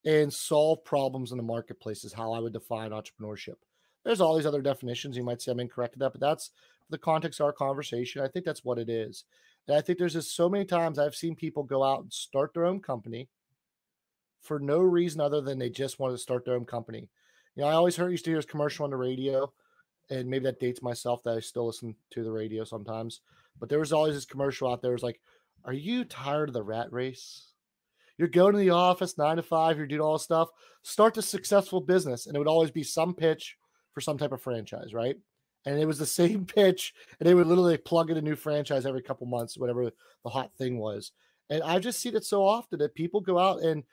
[0.06, 3.56] and solve problems in the marketplace is how I would define entrepreneurship.
[4.04, 5.18] There's all these other definitions.
[5.18, 6.52] You might say I'm incorrect in that, but that's
[6.90, 8.22] the context of our conversation.
[8.22, 9.26] I think that's what it is.
[9.68, 12.54] And I think there's just so many times I've seen people go out and start
[12.54, 13.30] their own company
[14.42, 17.10] for no reason other than they just wanted to start their own company.
[17.56, 19.52] You know, I always heard used to hear this commercial on the radio,
[20.10, 23.22] and maybe that dates myself that I still listen to the radio sometimes.
[23.60, 24.92] But there was always this commercial out there.
[24.92, 25.22] It was like,
[25.66, 27.52] "Are you tired of the rat race?
[28.18, 29.78] You're going to the office nine to five.
[29.78, 30.50] You're doing all this stuff.
[30.84, 33.58] Start a successful business." And it would always be some pitch
[33.94, 35.16] for some type of franchise, right?
[35.66, 38.86] And it was the same pitch, and they would literally plug in a new franchise
[38.86, 39.92] every couple months, whatever
[40.24, 41.12] the hot thing was.
[41.50, 43.84] And I've just see it so often that people go out and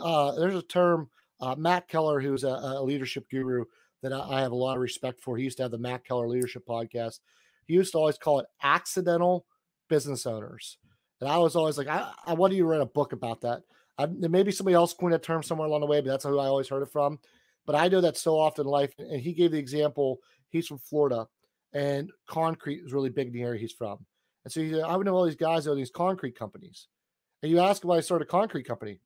[0.00, 1.08] uh, there's a term,
[1.40, 3.64] uh, Matt Keller, who's a, a leadership guru
[4.04, 5.36] that I, have a lot of respect for.
[5.36, 7.20] He used to have the Matt Keller Leadership Podcast.
[7.66, 9.46] He used to always call it accidental
[9.88, 10.78] business owners.
[11.20, 13.62] And I was always like, I, I want you write a book about that.
[13.96, 16.46] I, maybe somebody else coined that term somewhere along the way, but that's who I
[16.46, 17.18] always heard it from.
[17.66, 18.92] But I know that so often in life.
[18.98, 20.18] And he gave the example,
[20.50, 21.26] he's from Florida
[21.72, 24.04] and concrete is really big in the area he's from.
[24.44, 26.88] And so he said, I would know all these guys that own these concrete companies.
[27.42, 29.00] And you ask why I started a concrete company.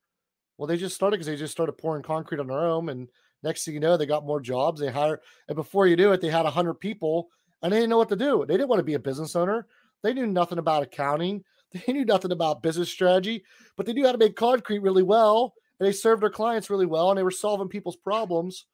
[0.57, 2.89] Well, they just started because they just started pouring concrete on their own.
[2.89, 3.07] And
[3.43, 4.81] next thing you know, they got more jobs.
[4.81, 7.29] They hire, and before you knew it, they had 100 people
[7.61, 8.45] and they didn't know what to do.
[8.47, 9.67] They didn't want to be a business owner.
[10.01, 11.43] They knew nothing about accounting.
[11.71, 13.43] They knew nothing about business strategy,
[13.77, 15.53] but they knew how to make concrete really well.
[15.79, 18.65] And they served their clients really well and they were solving people's problems.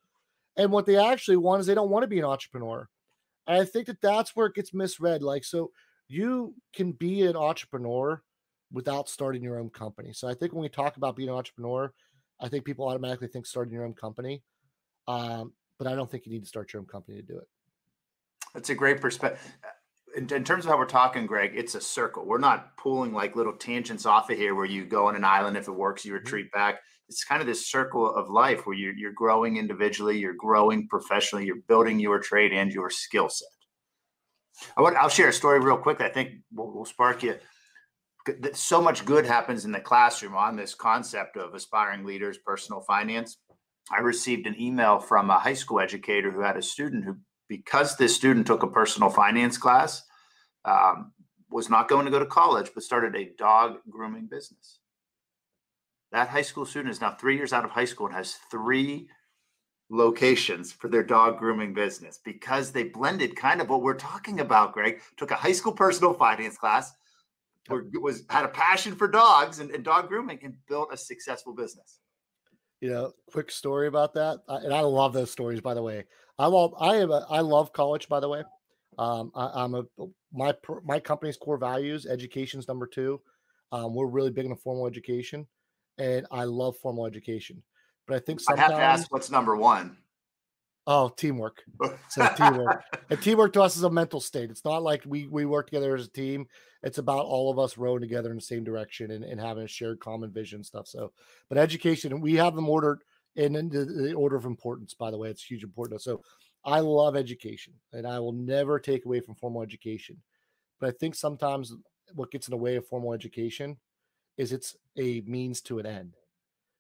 [0.56, 2.88] And what they actually want is they don't want to be an entrepreneur.
[3.48, 5.24] And I think that that's where it gets misread.
[5.24, 5.72] Like, so
[6.08, 8.24] you can be an entrepreneur
[8.72, 10.14] without starting your own company.
[10.14, 11.92] So I think when we talk about being an entrepreneur,
[12.40, 14.42] I think people automatically think starting your own company.
[15.08, 17.48] Um, but I don't think you need to start your own company to do it.
[18.54, 19.42] That's a great perspective.
[20.16, 22.26] In, in, terms of how we're talking, Greg, it's a circle.
[22.26, 25.58] We're not pulling like little tangents off of here where you go on an island.
[25.58, 26.24] If it works, you mm-hmm.
[26.24, 26.80] retreat back.
[27.10, 31.46] It's kind of this circle of life where you're, you're growing individually, you're growing professionally,
[31.46, 33.48] you're building your trade and your skill set.
[34.78, 36.02] I want, I'll share a story real quick.
[36.02, 37.36] I think will, will spark you.
[38.54, 43.38] So much good happens in the classroom on this concept of aspiring leaders, personal finance.
[43.92, 47.18] I received an email from a high school educator who had a student who
[47.48, 50.04] because this student took a personal finance class,
[50.66, 51.12] um,
[51.52, 54.80] was not going to go to college, but started a dog grooming business.
[56.12, 59.08] That high school student is now three years out of high school and has three
[59.90, 64.74] locations for their dog grooming business because they blended kind of what we're talking about.
[64.74, 66.94] Greg took a high school personal finance class,
[67.70, 72.00] was had a passion for dogs and, and dog grooming, and built a successful business
[72.86, 74.42] you know, quick story about that.
[74.48, 76.04] And I love those stories, by the way.
[76.38, 78.44] I love, I am, a, I love college, by the way.
[79.00, 79.84] Um, I, am a,
[80.32, 83.20] my, my company's core values, education's number two.
[83.72, 85.48] Um, we're really big into formal education
[85.98, 87.64] and I love formal education.
[88.08, 89.98] But I think sometimes I have to ask what's number one.
[90.88, 91.64] Oh, teamwork.
[92.10, 92.84] So teamwork.
[93.10, 94.52] and teamwork to us is a mental state.
[94.52, 96.46] It's not like we we work together as a team.
[96.84, 99.68] It's about all of us rowing together in the same direction and, and having a
[99.68, 100.88] shared common vision stuff.
[100.88, 101.12] So,
[101.50, 103.04] but education, we have them ordered
[103.36, 104.94] in, in the, the, order of importance.
[104.94, 106.04] By the way, it's huge importance.
[106.04, 106.22] So,
[106.64, 110.22] I love education, and I will never take away from formal education.
[110.80, 111.74] But I think sometimes
[112.14, 113.78] what gets in the way of formal education
[114.38, 116.16] is it's a means to an end,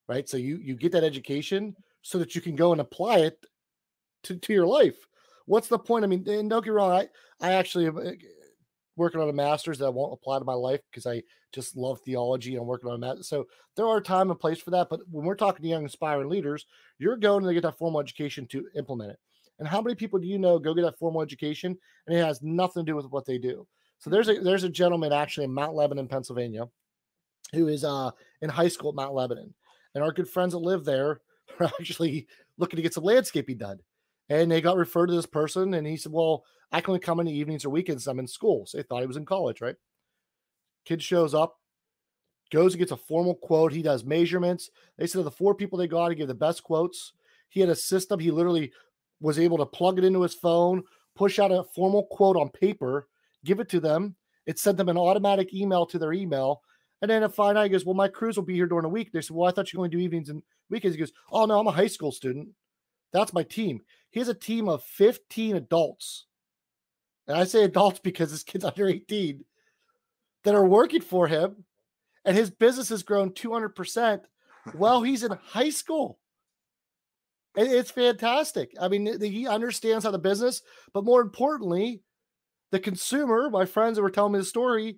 [0.07, 0.29] right?
[0.29, 3.43] So you you get that education so that you can go and apply it
[4.25, 4.97] to, to your life.
[5.45, 6.03] What's the point?
[6.03, 7.07] I mean, and don't get wrong, I
[7.39, 8.11] I actually am uh,
[8.95, 12.53] working on a master's that won't apply to my life because I just love theology
[12.53, 13.23] and I'm working on that.
[13.25, 14.87] So there are time and place for that.
[14.89, 16.65] But when we're talking to young aspiring leaders,
[16.97, 19.19] you're going to get that formal education to implement it.
[19.59, 22.41] And how many people do you know go get that formal education and it has
[22.41, 23.67] nothing to do with what they do?
[23.99, 26.67] So there's a there's a gentleman actually in Mount Lebanon, Pennsylvania,
[27.53, 28.11] who is uh
[28.41, 29.53] in high school at Mount Lebanon.
[29.93, 31.21] And our good friends that live there
[31.59, 33.79] are actually looking to get some landscaping done
[34.29, 37.19] and they got referred to this person and he said well i can only come
[37.19, 39.61] in the evenings or weekends i'm in school so they thought he was in college
[39.61, 39.75] right
[40.85, 41.57] kid shows up
[42.51, 45.87] goes and gets a formal quote he does measurements they said the four people they
[45.87, 47.13] got to give the best quotes
[47.49, 48.71] he had a system he literally
[49.19, 50.83] was able to plug it into his phone
[51.15, 53.07] push out a formal quote on paper,
[53.43, 54.15] give it to them.
[54.45, 56.61] It sent them an automatic email to their email.
[57.01, 59.11] And then five night, he goes, Well, my crews will be here during the week.
[59.11, 60.95] They said, Well, I thought you only do evenings and weekends.
[60.95, 62.49] He goes, Oh, no, I'm a high school student.
[63.11, 63.81] That's my team.
[64.15, 66.25] He has a team of 15 adults.
[67.27, 69.43] And I say adults because his kid's under 18
[70.45, 71.65] that are working for him.
[72.23, 74.21] And his business has grown 200%
[74.73, 76.17] while he's in high school.
[77.57, 78.71] It's fantastic.
[78.79, 80.61] I mean, he understands how the business,
[80.93, 82.01] but more importantly,
[82.71, 84.97] the consumer, my friends that were telling me the story,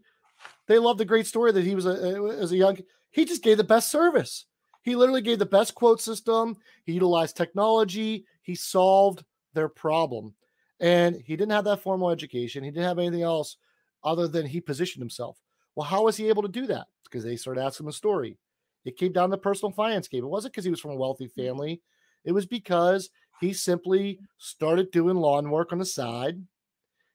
[0.67, 2.77] they love the great story that he was a, as a young,
[3.10, 4.45] he just gave the best service.
[4.88, 6.56] He literally gave the best quote system.
[6.86, 8.26] He utilized technology.
[8.41, 10.34] He solved their problem.
[10.80, 12.63] And he didn't have that formal education.
[12.63, 13.58] He didn't have anything else
[14.06, 15.41] other than he positioned himself.
[15.76, 16.88] Well, how was he able to do that?
[17.04, 18.38] Because they started asking him a story.
[18.86, 20.23] It came down to personal finance game.
[20.23, 21.41] It wasn't because he was from a wealthy hmm.
[21.41, 21.82] family.
[22.23, 23.10] It was because
[23.41, 26.41] he simply started doing lawn work on the side.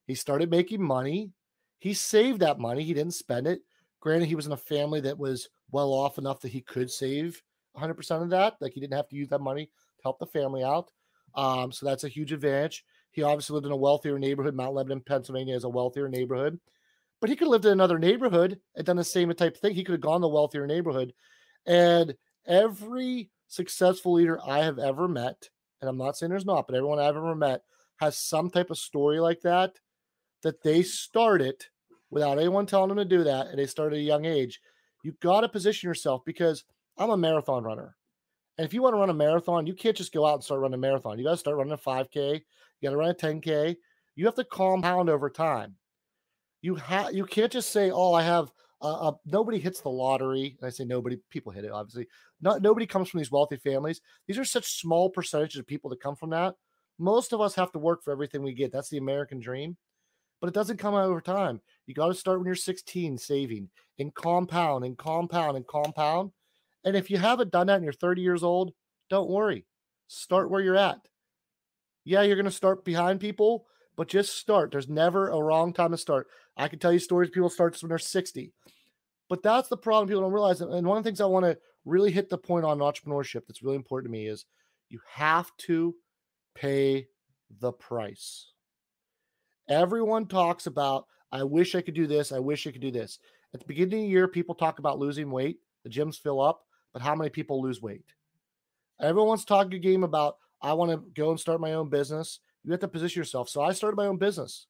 [0.07, 1.31] He started making money.
[1.79, 2.83] He saved that money.
[2.83, 3.63] He didn't spend it.
[4.01, 7.43] Granted, he was in a family that was well off enough that he could save
[7.77, 8.57] 100% of that.
[8.61, 10.91] Like he didn't have to use that money to help the family out.
[11.35, 12.85] Um, so that's a huge advantage.
[13.11, 14.55] He obviously lived in a wealthier neighborhood.
[14.55, 16.59] Mount Lebanon, Pennsylvania is a wealthier neighborhood.
[17.21, 19.75] But he could have lived in another neighborhood and done the same type of thing.
[19.75, 21.13] He could have gone to a wealthier neighborhood.
[21.67, 22.15] And
[22.47, 25.49] every successful leader I have ever met,
[25.81, 27.63] and I'm not saying there's not, but everyone I've ever met
[27.99, 29.75] has some type of story like that,
[30.43, 31.65] that they started
[32.11, 34.61] without anyone telling them to do that, and they started at a young age.
[35.05, 36.65] You got to position yourself because
[36.99, 37.97] I'm a marathon runner.
[38.59, 40.61] And if you want to run a marathon, you can't just go out and start
[40.61, 41.19] running a marathon.
[41.19, 42.35] You got to start running a 5K.
[42.35, 42.41] You
[42.83, 43.77] got to run a 10K.
[44.15, 45.77] You have to compound over time.
[46.61, 48.53] You have you can't just say, "Oh, I have
[48.83, 50.57] uh, uh, nobody hits the lottery.
[50.61, 52.09] And I say nobody, people hit it, obviously.
[52.41, 54.01] Not nobody comes from these wealthy families.
[54.27, 56.57] These are such small percentages of people that come from that.
[56.99, 58.73] Most of us have to work for everything we get.
[58.73, 59.77] That's the American dream.
[60.41, 61.61] But it doesn't come out over time.
[61.87, 66.33] You got to start when you're 16 saving and compound and compound and compound.
[66.85, 68.73] And if you haven't done that and you're 30 years old,
[69.09, 69.67] don't worry.
[70.09, 71.01] Start where you're at.
[72.05, 73.67] Yeah, you're going to start behind people,
[73.97, 74.73] but just start.
[74.73, 76.27] There's never a wrong time to start.
[76.57, 78.53] I can tell you stories people start when they're 60.
[79.29, 80.61] But that's the problem people don't realize.
[80.61, 83.63] And one of the things I want to really hit the point on entrepreneurship that's
[83.63, 84.45] really important to me is
[84.89, 85.95] you have to
[86.55, 87.07] pay
[87.61, 88.53] the price.
[89.69, 92.33] Everyone talks about, I wish I could do this.
[92.33, 93.19] I wish I could do this.
[93.55, 95.59] At the beginning of the year, people talk about losing weight.
[95.85, 96.63] The gyms fill up,
[96.93, 98.05] but how many people lose weight?
[99.01, 102.41] Everyone's talking a game about, I want to go and start my own business.
[102.65, 103.49] You have to position yourself.
[103.49, 104.67] So I started my own business.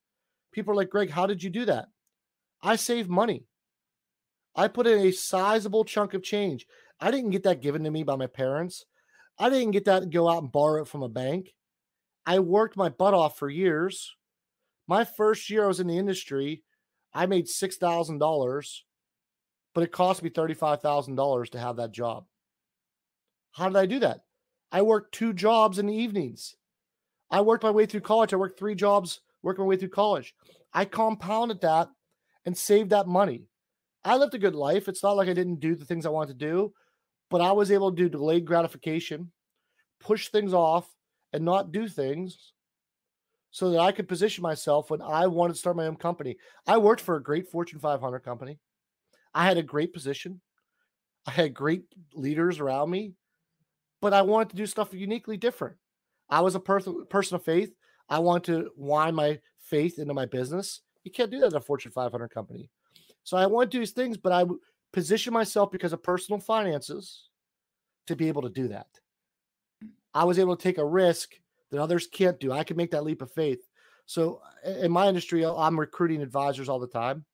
[0.53, 1.87] People are like, Greg, how did you do that?
[2.63, 3.45] I saved money.
[4.55, 6.67] I put in a sizable chunk of change.
[7.01, 8.85] I didn't get that given to me by my parents.
[9.39, 11.55] I didn't get that go out and borrow it from a bank.
[12.25, 14.15] I worked my butt off for years.
[14.87, 16.63] My first year I was in the industry,
[17.15, 18.79] I made $6,000,
[19.75, 22.25] but it cost me $35,000 to have that job.
[23.53, 24.21] How did I do that?
[24.71, 26.57] I worked two jobs in the evenings.
[27.31, 28.33] I worked my way through college.
[28.33, 30.35] I worked three jobs working my way through college.
[30.73, 31.89] I compounded that
[32.47, 33.45] and saved that money.
[34.05, 34.89] I lived a good life.
[34.89, 36.73] It's not like I didn't do the things I wanted to do,
[37.31, 39.31] but I was able to do delayed gratification,
[40.01, 40.89] push things off,
[41.33, 42.53] and not do things
[43.51, 46.37] so that I could position myself when I wanted to start my own company.
[46.67, 48.59] I worked for a great Fortune 500 company.
[49.35, 50.41] I had a great position.
[51.27, 53.15] I had great leaders around me,
[54.01, 55.77] but I wanted to do stuff uniquely different.
[56.29, 57.73] I was a person person of faith.
[58.09, 60.83] I wanted to wind my faith into my business.
[61.05, 62.69] You can't do that in a Fortune 500 company.
[63.25, 64.45] So I want to do these things, but I
[64.93, 67.29] position myself because of personal finances
[68.07, 68.87] to be able to do that.
[70.15, 71.35] I was able to take a risk
[71.71, 72.53] that others can't do.
[72.53, 73.61] I can make that leap of faith.
[74.07, 77.25] So in my industry, I'm recruiting advisors all the time.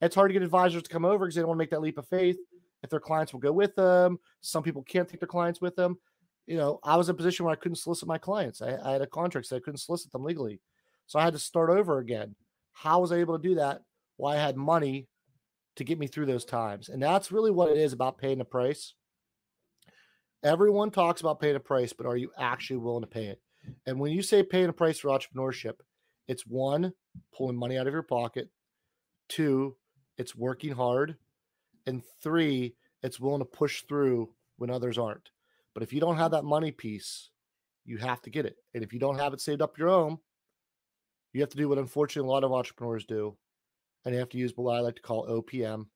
[0.00, 1.80] It's hard to get advisors to come over because they don't want to make that
[1.80, 2.36] leap of faith.
[2.82, 5.98] If their clients will go with them, some people can't take their clients with them.
[6.46, 8.62] You know, I was in a position where I couldn't solicit my clients.
[8.62, 10.60] I, I had a contract, so I couldn't solicit them legally.
[11.06, 12.36] So I had to start over again.
[12.72, 13.82] How was I able to do that?
[14.16, 15.08] Well, I had money
[15.76, 16.88] to get me through those times.
[16.88, 18.94] And that's really what it is about paying the price.
[20.44, 23.40] Everyone talks about paying a price, but are you actually willing to pay it?
[23.86, 25.74] And when you say paying a price for entrepreneurship,
[26.28, 26.92] it's one,
[27.36, 28.48] pulling money out of your pocket,
[29.28, 29.76] two,
[30.18, 31.16] it's working hard,
[31.86, 35.30] and three, it's willing to push through when others aren't.
[35.74, 37.30] But if you don't have that money piece,
[37.84, 38.56] you have to get it.
[38.74, 40.18] And if you don't have it saved up your own,
[41.32, 43.36] you have to do what unfortunately a lot of entrepreneurs do
[44.04, 45.86] and they have to use what I like to call OPM,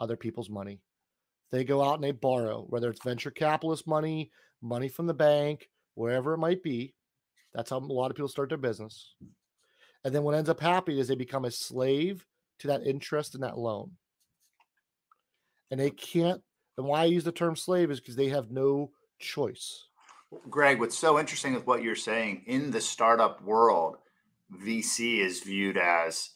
[0.00, 0.80] other people's money.
[1.50, 5.68] They go out and they borrow, whether it's venture capitalist money, money from the bank,
[5.94, 6.94] wherever it might be.
[7.54, 9.14] That's how a lot of people start their business.
[10.04, 12.26] And then what ends up happening is they become a slave
[12.62, 13.90] to that interest and that loan.
[15.70, 16.40] And they can't,
[16.78, 19.86] and why I use the term slave is because they have no choice.
[20.48, 23.96] Greg, what's so interesting with what you're saying in the startup world,
[24.64, 26.30] VC is viewed as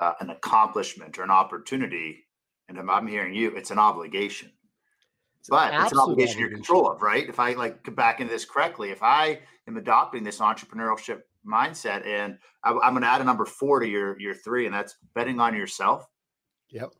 [0.00, 2.24] uh, an accomplishment or an opportunity.
[2.68, 4.50] And if I'm hearing you, it's an obligation.
[5.40, 7.28] It's but it's an obligation, you're in control of, right?
[7.28, 12.38] If I like back into this correctly, if I am adopting this entrepreneurship mindset and
[12.62, 15.40] I, am going to add a number four to your your three, and that's betting
[15.40, 16.06] on yourself.
[16.70, 16.90] Yep.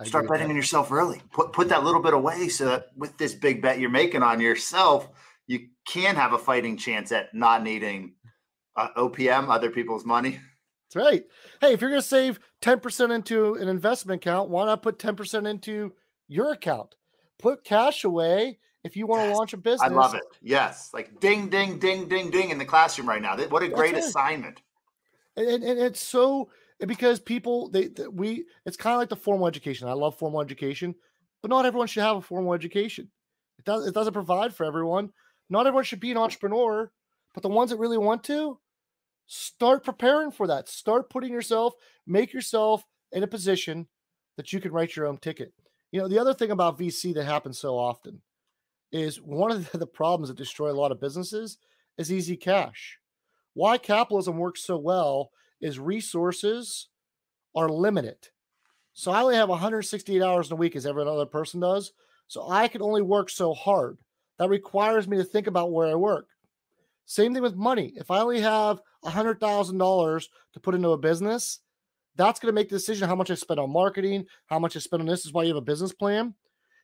[0.00, 1.20] I Start betting on yourself early.
[1.32, 4.40] Put put that little bit away so that with this big bet you're making on
[4.40, 5.08] yourself,
[5.46, 8.14] you can have a fighting chance at not needing
[8.76, 10.40] uh, OPM, other people's money.
[10.94, 11.24] That's right.
[11.60, 15.48] Hey, if you're going to save 10% into an investment account, why not put 10%
[15.48, 15.92] into
[16.28, 16.96] your account?
[17.38, 19.32] Put cash away if you want yes.
[19.32, 19.82] to launch a business.
[19.82, 20.22] I love it.
[20.40, 20.90] Yes.
[20.92, 23.36] Like ding, ding, ding, ding, ding in the classroom right now.
[23.36, 24.60] What a great assignment.
[25.36, 26.50] And, and, and, it's so
[26.86, 29.88] because people they, they we it's kind of like the formal education.
[29.88, 30.94] I love formal education,
[31.40, 33.10] but not everyone should have a formal education.
[33.58, 35.10] It does it doesn't provide for everyone.
[35.48, 36.90] Not everyone should be an entrepreneur,
[37.34, 38.58] but the ones that really want to
[39.26, 40.68] start preparing for that.
[40.68, 41.74] Start putting yourself,
[42.06, 43.86] make yourself in a position
[44.36, 45.52] that you can write your own ticket.
[45.92, 48.20] You know, the other thing about VC that happens so often
[48.92, 51.58] is one of the problems that destroy a lot of businesses
[51.98, 52.98] is easy cash.
[53.54, 56.88] Why capitalism works so well is resources
[57.54, 58.28] are limited.
[58.94, 61.92] So I only have 168 hours in a week as every other person does.
[62.28, 63.98] So I can only work so hard.
[64.38, 66.26] That requires me to think about where I work.
[67.04, 67.92] Same thing with money.
[67.96, 71.60] If I only have $100,000 to put into a business,
[72.16, 74.80] that's going to make the decision how much I spend on marketing, how much I
[74.80, 75.20] spend on this.
[75.20, 76.34] this is why you have a business plan.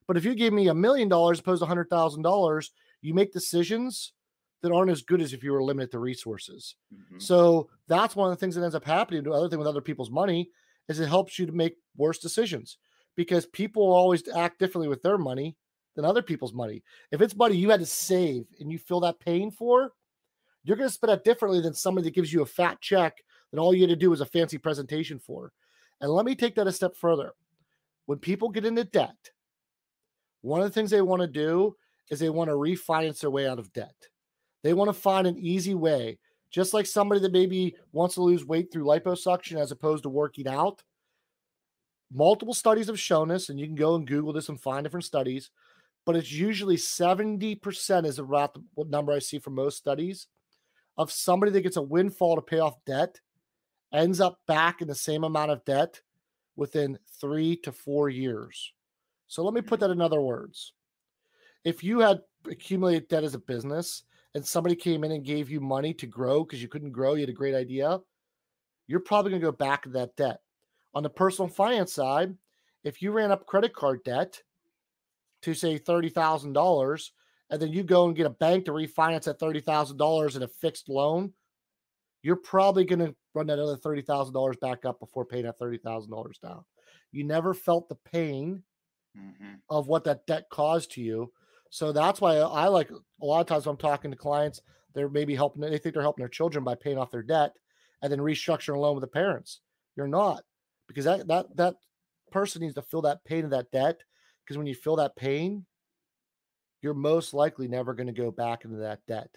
[0.09, 3.33] But if you give me a million dollars opposed to hundred thousand dollars, you make
[3.33, 4.12] decisions
[4.62, 6.75] that aren't as good as if you were limited to resources.
[6.92, 7.21] Mm-hmm.
[7.21, 9.23] So that's one of the things that ends up happening.
[9.23, 10.51] The other thing with other people's money
[10.88, 12.79] is it helps you to make worse decisions
[13.14, 15.57] because people always act differently with their money
[15.94, 16.83] than other people's money.
[17.12, 19.92] If it's money you had to save and you feel that pain for,
[20.64, 23.16] you're going to spend it differently than somebody that gives you a fat check
[23.53, 25.53] that all you had to do was a fancy presentation for.
[26.01, 27.33] And let me take that a step further.
[28.07, 29.16] When people get into debt,
[30.42, 31.77] one of the things they want to do
[32.11, 33.94] is they want to refinance their way out of debt.
[34.62, 36.18] They want to find an easy way,
[36.51, 40.48] just like somebody that maybe wants to lose weight through liposuction as opposed to working
[40.48, 40.83] out.
[42.12, 45.05] Multiple studies have shown this, and you can go and Google this and find different
[45.05, 45.51] studies,
[46.07, 50.27] but it's usually 70% is about the number I see for most studies
[50.96, 53.20] of somebody that gets a windfall to pay off debt
[53.92, 56.01] ends up back in the same amount of debt
[56.57, 58.72] within three to four years.
[59.29, 59.88] So let me put mm-hmm.
[59.88, 60.73] that in other words.
[61.64, 64.03] If you had accumulated debt as a business
[64.35, 67.21] and somebody came in and gave you money to grow because you couldn't grow, you
[67.21, 68.01] had a great idea,
[68.87, 70.41] you're probably going to go back to that debt.
[70.95, 72.35] On the personal finance side,
[72.85, 74.43] if you ran up credit card debt
[75.43, 77.11] to say $30,000
[77.51, 80.88] and then you go and get a bank to refinance that $30,000 in a fixed
[80.88, 81.33] loan,
[82.23, 86.64] you're probably going to run that other $30,000 back up before paying that $30,000 down.
[87.12, 88.62] You never felt the pain
[89.16, 89.55] mm-hmm.
[89.71, 91.33] of what that debt caused to you.
[91.71, 94.62] So that's why I like a lot of times when I'm talking to clients,
[94.94, 97.53] they're maybe helping, they think they're helping their children by paying off their debt
[98.03, 99.61] and then restructuring a loan with the parents.
[99.97, 100.42] You're not
[100.87, 101.75] because that, that, that
[102.31, 104.01] person needs to feel that pain of that debt.
[104.44, 105.66] Because when you feel that pain,
[106.81, 109.29] you're most likely never going to go back into that debt.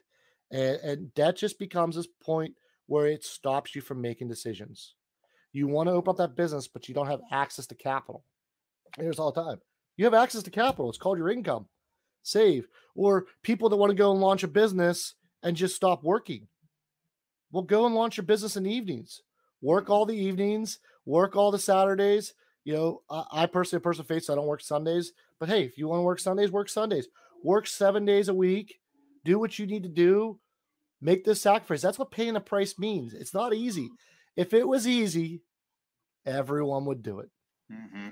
[0.51, 2.55] And, and debt just becomes this point
[2.87, 4.95] where it stops you from making decisions.
[5.53, 8.23] You want to open up that business, but you don't have access to capital.
[8.97, 9.61] Here's all the time.
[9.97, 10.89] You have access to capital.
[10.89, 11.67] It's called your income.
[12.23, 12.67] Save.
[12.95, 16.47] Or people that want to go and launch a business and just stop working.
[17.51, 19.21] Well, go and launch your business in the evenings.
[19.61, 22.33] Work all the evenings, work all the Saturdays.
[22.63, 25.13] You know, I, I personally, a person face, so I don't work Sundays.
[25.39, 27.07] But hey, if you want to work Sundays, work Sundays
[27.43, 28.79] work seven days a week,
[29.25, 30.39] do what you need to do,
[31.01, 31.81] make this sacrifice.
[31.81, 33.13] That's what paying a price means.
[33.13, 33.89] It's not easy.
[34.35, 35.41] If it was easy,
[36.25, 37.29] everyone would do it.
[37.71, 38.09] Mm-hmm.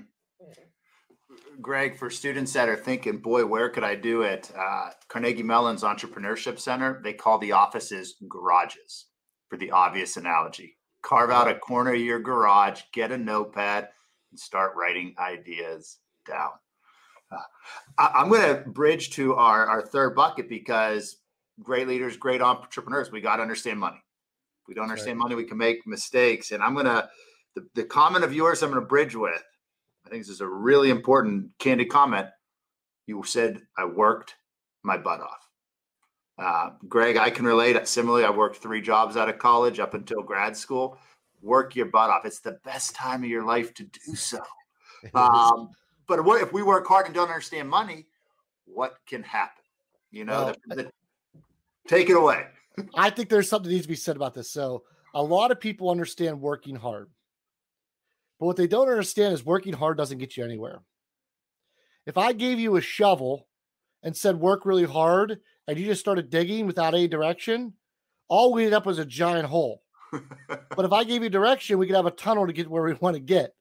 [1.60, 4.50] Greg, for students that are thinking, boy, where could I do it?
[4.56, 9.06] Uh, Carnegie Mellon's Entrepreneurship Center, they call the offices garages
[9.48, 10.76] for the obvious analogy.
[11.02, 13.88] Carve out a corner of your garage, get a notepad,
[14.30, 16.50] and start writing ideas down.
[17.98, 21.16] I, am going to bridge to our, our third bucket because
[21.62, 24.02] great leaders, great entrepreneurs, we got to understand money.
[24.62, 25.24] If we don't understand right.
[25.24, 26.52] money, we can make mistakes.
[26.52, 27.08] And I'm going to,
[27.54, 29.42] the, the comment of yours I'm going to bridge with,
[30.06, 32.28] I think this is a really important candid comment.
[33.06, 34.36] You said, I worked
[34.82, 35.48] my butt off.
[36.38, 37.86] Uh, Greg, I can relate.
[37.86, 40.98] Similarly, I worked three jobs out of college up until grad school.
[41.42, 42.24] Work your butt off.
[42.24, 44.40] It's the best time of your life to do so.
[45.14, 45.70] Um,
[46.06, 48.04] but if we work hard and don't understand money,
[48.66, 49.62] what can happen?
[50.10, 50.90] You know, well, the, the,
[51.88, 52.44] take it away.
[52.94, 54.50] I think there's something that needs to be said about this.
[54.50, 54.82] So,
[55.14, 57.08] a lot of people understand working hard,
[58.40, 60.80] but what they don't understand is working hard doesn't get you anywhere.
[62.06, 63.46] If I gave you a shovel
[64.02, 65.38] and said work really hard
[65.68, 67.74] and you just started digging without any direction,
[68.28, 69.82] all we ended up was a giant hole.
[70.10, 72.94] but if I gave you direction, we could have a tunnel to get where we
[72.94, 73.54] want to get.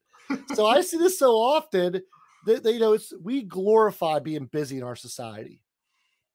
[0.55, 2.01] So I see this so often
[2.45, 5.61] that, that you know it's we glorify being busy in our society.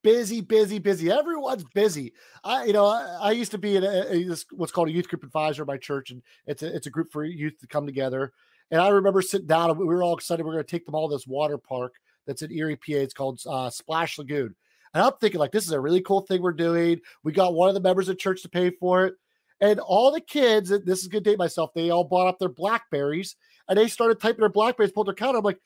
[0.05, 1.11] Busy, busy, busy.
[1.11, 2.13] Everyone's busy.
[2.45, 5.09] I, you know, I, I used to be in a, a, what's called a youth
[5.09, 7.87] group advisor at my church, and it's a it's a group for youth to come
[7.87, 8.35] together.
[8.71, 10.45] And I remember sitting down, and we were all excited.
[10.45, 11.95] We are going to take them all to this water park
[12.27, 12.83] that's in Erie, PA.
[12.89, 14.55] It's called uh, Splash Lagoon.
[14.93, 17.01] And I'm thinking, like, this is a really cool thing we're doing.
[17.23, 19.15] We got one of the members of church to pay for it.
[19.61, 23.37] And all the kids, this is good date myself, they all bought up their Blackberries
[23.69, 25.39] and they started typing their Blackberries, pulled their calendar.
[25.39, 25.61] I'm like,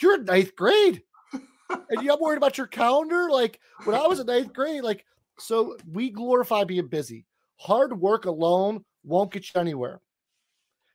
[0.00, 1.02] you're in ninth grade.
[1.90, 3.28] And you I'm worried about your calendar.
[3.30, 5.04] Like when I was in ninth grade, like,
[5.38, 7.26] so we glorify being busy.
[7.56, 10.00] Hard work alone won't get you anywhere.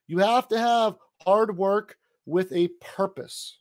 [0.08, 3.60] You have to have hard work with a purpose.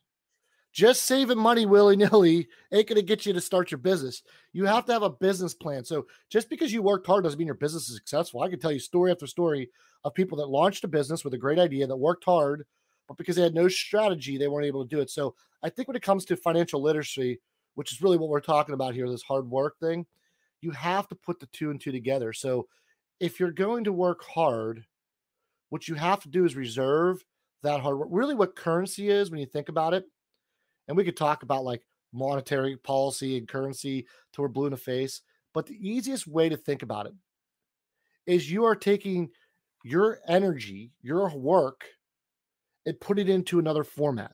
[0.73, 4.21] Just saving money willy nilly ain't going to get you to start your business.
[4.53, 5.83] You have to have a business plan.
[5.83, 8.41] So just because you worked hard doesn't mean your business is successful.
[8.41, 9.69] I can tell you story after story
[10.03, 12.65] of people that launched a business with a great idea that worked hard,
[13.07, 15.09] but because they had no strategy, they weren't able to do it.
[15.09, 17.39] So I think when it comes to financial literacy,
[17.75, 20.05] which is really what we're talking about here, this hard work thing,
[20.61, 22.33] you have to put the two and two together.
[22.33, 22.67] So
[23.19, 24.85] if you're going to work hard,
[25.69, 27.23] what you have to do is reserve
[27.63, 28.09] that hard work.
[28.11, 30.05] Really, what currency is when you think about it
[30.87, 31.83] and we could talk about like
[32.13, 35.21] monetary policy and currency till we're blue in the face.
[35.53, 37.13] But the easiest way to think about it
[38.25, 39.29] is you are taking
[39.83, 41.85] your energy, your work,
[42.87, 44.33] and put it into another format.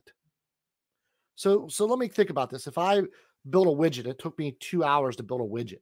[1.36, 2.68] So, so let me think about this.
[2.68, 3.02] If I
[3.50, 5.82] build a widget, it took me two hours to build a widget,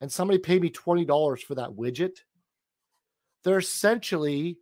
[0.00, 2.18] and somebody paid me $20 for that widget,
[3.44, 4.58] they're essentially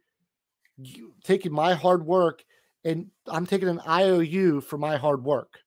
[1.24, 2.44] taking my hard work
[2.84, 5.60] and I'm taking an IOU for my hard work.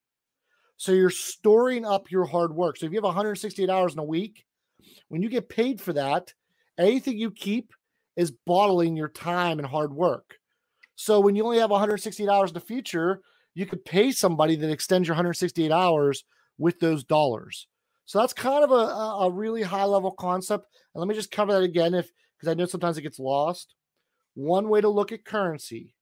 [0.77, 2.77] So you're storing up your hard work.
[2.77, 4.45] So if you have 168 hours in a week,
[5.07, 6.33] when you get paid for that,
[6.77, 7.71] anything you keep
[8.17, 10.35] is bottling your time and hard work.
[10.95, 13.21] So when you only have 168 hours in the future,
[13.53, 16.23] you could pay somebody that extends your 168 hours
[16.57, 17.67] with those dollars.
[18.05, 20.67] So that's kind of a, a really high level concept.
[20.93, 23.73] And let me just cover that again if because I know sometimes it gets lost.
[24.35, 25.95] One way to look at currency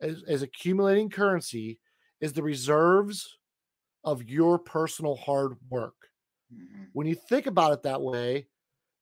[0.00, 1.78] as, as accumulating currency
[2.20, 3.36] is the reserves
[4.04, 5.94] of your personal hard work.
[6.52, 6.84] Mm-hmm.
[6.92, 8.46] When you think about it that way,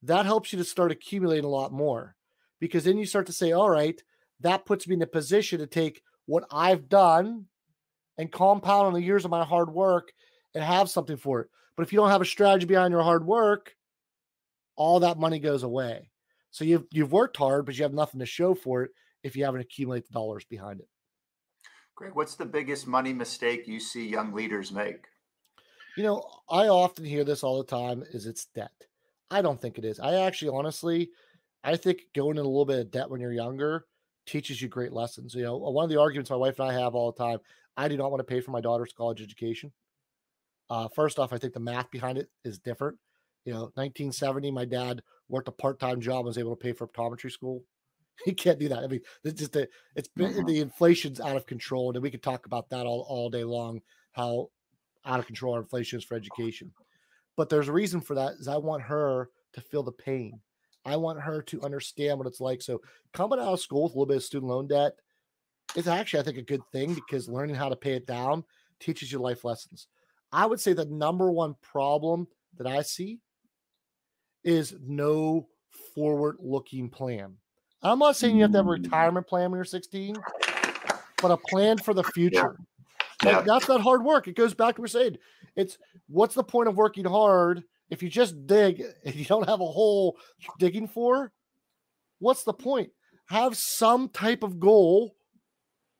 [0.02, 2.16] that helps you to start accumulating a lot more
[2.60, 4.00] because then you start to say, all right,
[4.40, 7.46] that puts me in a position to take what I've done
[8.18, 10.12] and compound on the years of my hard work
[10.54, 11.48] and have something for it.
[11.76, 13.74] But if you don't have a strategy behind your hard work,
[14.76, 16.10] all that money goes away.
[16.50, 19.44] So you've you've worked hard, but you have nothing to show for it if you
[19.44, 20.88] haven't accumulated the dollars behind it.
[21.96, 25.06] Greg, what's the biggest money mistake you see young leaders make?
[25.96, 28.72] You know, I often hear this all the time is it's debt.
[29.30, 29.98] I don't think it is.
[29.98, 31.10] I actually honestly
[31.64, 33.86] I think going in a little bit of debt when you're younger
[34.26, 35.34] teaches you great lessons.
[35.34, 37.38] You know, one of the arguments my wife and I have all the time,
[37.76, 39.72] I do not want to pay for my daughter's college education.
[40.70, 42.98] Uh, first off, I think the math behind it is different.
[43.44, 46.88] You know, 1970, my dad worked a part-time job and was able to pay for
[46.88, 47.62] optometry school.
[48.24, 48.84] He can't do that.
[48.84, 49.66] I mean, it's just a,
[49.96, 50.46] it's been mm-hmm.
[50.46, 53.80] the inflation's out of control, and we could talk about that all, all day long.
[54.12, 54.50] How
[55.04, 56.70] out of control our inflation is for education,
[57.36, 58.34] but there's a reason for that.
[58.34, 60.38] Is I want her to feel the pain.
[60.84, 62.62] I want her to understand what it's like.
[62.62, 62.80] So
[63.12, 64.92] coming out of school with a little bit of student loan debt
[65.76, 68.44] is actually, I think, a good thing because learning how to pay it down
[68.80, 69.88] teaches you life lessons.
[70.32, 72.26] I would say the number one problem
[72.58, 73.20] that I see
[74.42, 75.48] is no
[75.94, 77.36] forward looking plan.
[77.82, 80.16] I'm not saying you have to have a retirement plan when you're 16,
[81.20, 82.56] but a plan for the future.
[83.22, 83.42] Yeah.
[83.42, 84.28] that's not hard work.
[84.28, 85.18] It goes back to what we're saying.
[85.56, 85.78] It's
[86.08, 87.62] what's the point of working hard
[87.94, 90.18] if you just dig and you don't have a hole
[90.58, 91.32] digging for?
[92.18, 92.90] What's the point?
[93.26, 95.16] Have some type of goal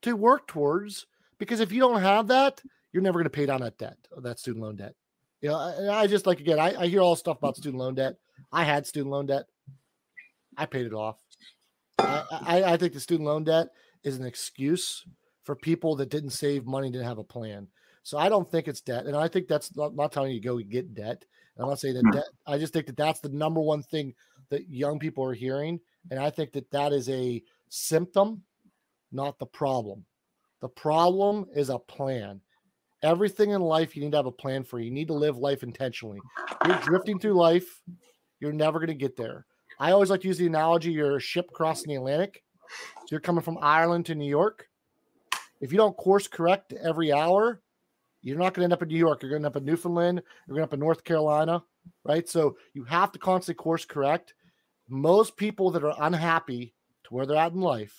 [0.03, 1.07] to work towards
[1.39, 2.61] because if you don't have that,
[2.93, 4.95] you're never going to pay down that debt, uh, that student loan debt.
[5.41, 7.95] You know, I, I just like again, I, I hear all stuff about student loan
[7.95, 8.17] debt.
[8.53, 9.47] I had student loan debt.
[10.57, 11.19] I paid it off.
[11.99, 13.69] I, I, think the student loan debt
[14.03, 15.05] is an excuse
[15.45, 17.69] for people that didn't save money, didn't have a plan.
[18.03, 20.47] So I don't think it's debt, and I think that's not, not telling you to
[20.47, 21.25] go get debt.
[21.57, 22.11] And I'll say that, hmm.
[22.13, 24.15] that I just think that that's the number one thing
[24.51, 25.81] that young people are hearing,
[26.11, 28.43] and I think that that is a symptom,
[29.13, 30.05] not the problem.
[30.61, 32.41] The problem is a plan.
[33.03, 34.81] Everything in life you need to have a plan for.
[34.81, 36.21] You need to live life intentionally.
[36.67, 37.83] You're drifting through life,
[38.41, 39.47] you're never going to get there.
[39.79, 42.43] I always like to use the analogy you're a ship crossing the Atlantic.
[43.01, 44.69] So you're coming from Ireland to New York.
[45.61, 47.61] If you don't course correct every hour,
[48.25, 49.23] you're not going to end up in New York.
[49.23, 50.23] You're going to end up in Newfoundland.
[50.49, 51.63] You're going to end up in North Carolina,
[52.05, 52.27] right?
[52.29, 54.35] So you have to constantly course correct.
[54.89, 57.95] Most people that are unhappy to where they're at in life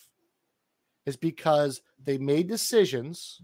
[1.06, 3.40] is because they made decisions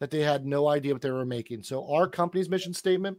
[0.00, 1.62] that they had no idea what they were making.
[1.62, 3.18] So our company's mission statement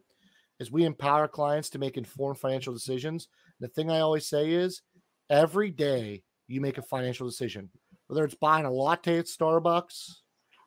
[0.59, 3.27] is we empower clients to make informed financial decisions.
[3.59, 4.81] The thing I always say is
[5.29, 7.69] every day you make a financial decision,
[8.07, 10.09] whether it's buying a latte at Starbucks,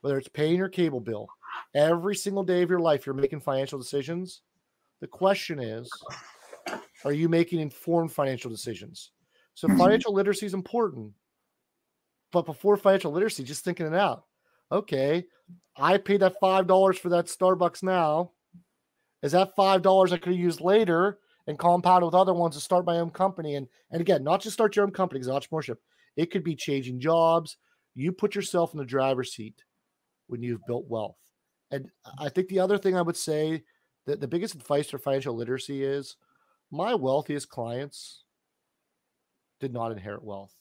[0.03, 1.29] whether it's paying your cable bill,
[1.75, 4.43] every single day of your life you're making financial decisions.
[5.01, 5.91] The question is,
[7.05, 9.11] are you making informed financial decisions?
[9.55, 9.79] So mm-hmm.
[9.79, 11.13] financial literacy is important.
[12.31, 14.25] But before financial literacy, just thinking it out.
[14.71, 15.27] Okay,
[15.77, 18.33] I paid that five dollars for that Starbucks now.
[19.23, 22.87] Is that five dollars I could use later and compound with other ones to start
[22.87, 23.57] my own company?
[23.57, 25.77] And and again, not just start your own company because entrepreneurship.
[26.17, 27.59] It could be changing jobs.
[27.95, 29.63] You put yourself in the driver's seat
[30.29, 31.17] when you've built wealth.
[31.73, 33.65] And I think the other thing I would say
[34.07, 36.17] that the biggest advice for financial literacy is
[36.71, 38.25] my wealthiest clients
[39.59, 40.55] did not inherit wealth.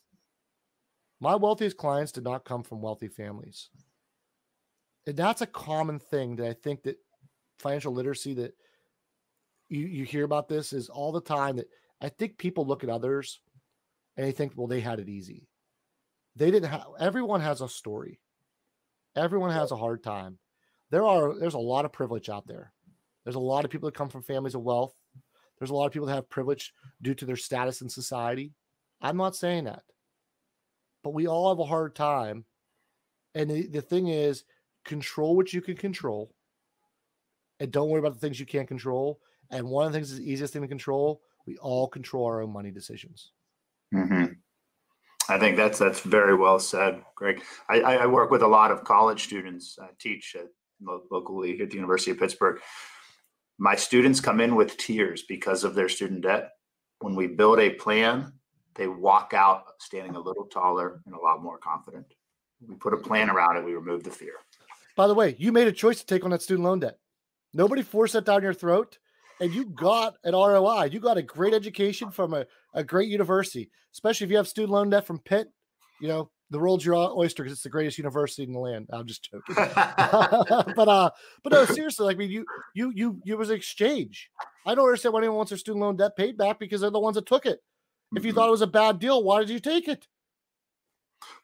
[1.19, 3.69] My wealthiest clients did not come from wealthy families.
[5.05, 6.97] And that's a common thing that I think that
[7.59, 8.53] financial literacy that
[9.69, 11.67] you, you hear about this is all the time that
[12.01, 13.39] I think people look at others
[14.15, 15.47] and they think, well, they had it easy.
[16.35, 18.19] They didn't have everyone has a story.
[19.15, 20.37] Everyone has a hard time.
[20.91, 22.71] There are there's a lot of privilege out there.
[23.23, 24.93] There's a lot of people that come from families of wealth.
[25.57, 28.53] There's a lot of people that have privilege due to their status in society.
[29.01, 29.83] I'm not saying that.
[31.03, 32.45] But we all have a hard time.
[33.33, 34.43] And the, the thing is,
[34.85, 36.33] control what you can control
[37.61, 39.19] and don't worry about the things you can't control.
[39.51, 41.21] And one of the things is the easiest thing to control.
[41.45, 43.31] We all control our own money decisions.
[43.93, 44.33] Mm-hmm.
[45.29, 47.43] I think that's that's very well said, Greg.
[47.69, 49.77] I, I work with a lot of college students.
[49.79, 50.47] I teach at,
[51.09, 52.59] locally here at the University of Pittsburgh.
[53.57, 56.51] My students come in with tears because of their student debt.
[56.99, 58.33] When we build a plan,
[58.75, 62.05] they walk out standing a little taller and a lot more confident.
[62.67, 63.65] We put a plan around it.
[63.65, 64.33] We remove the fear.
[64.95, 66.97] By the way, you made a choice to take on that student loan debt.
[67.53, 68.97] Nobody forced that down your throat.
[69.39, 70.89] And you got an ROI.
[70.91, 74.71] You got a great education from a, a great university, especially if you have student
[74.71, 75.47] loan debt from Pitt.
[75.99, 78.89] You know, the world's your oyster because it's the greatest university in the land.
[78.91, 79.55] I'm just joking.
[79.55, 81.09] but uh,
[81.43, 84.29] but no, seriously, like I mean, you you you you was an exchange.
[84.65, 86.99] I don't understand why anyone wants their student loan debt paid back because they're the
[86.99, 87.63] ones that took it.
[88.13, 88.39] If you mm-hmm.
[88.39, 90.07] thought it was a bad deal, why did you take it?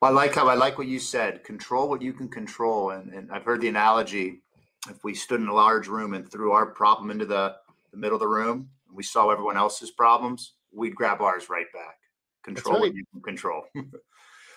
[0.01, 1.43] Well, I like how I like what you said.
[1.45, 4.41] Control what you can control, and, and I've heard the analogy.
[4.89, 7.55] If we stood in a large room and threw our problem into the,
[7.91, 11.66] the middle of the room, and we saw everyone else's problems, we'd grab ours right
[11.74, 11.97] back.
[12.43, 12.82] Control right.
[12.82, 13.64] what you can control.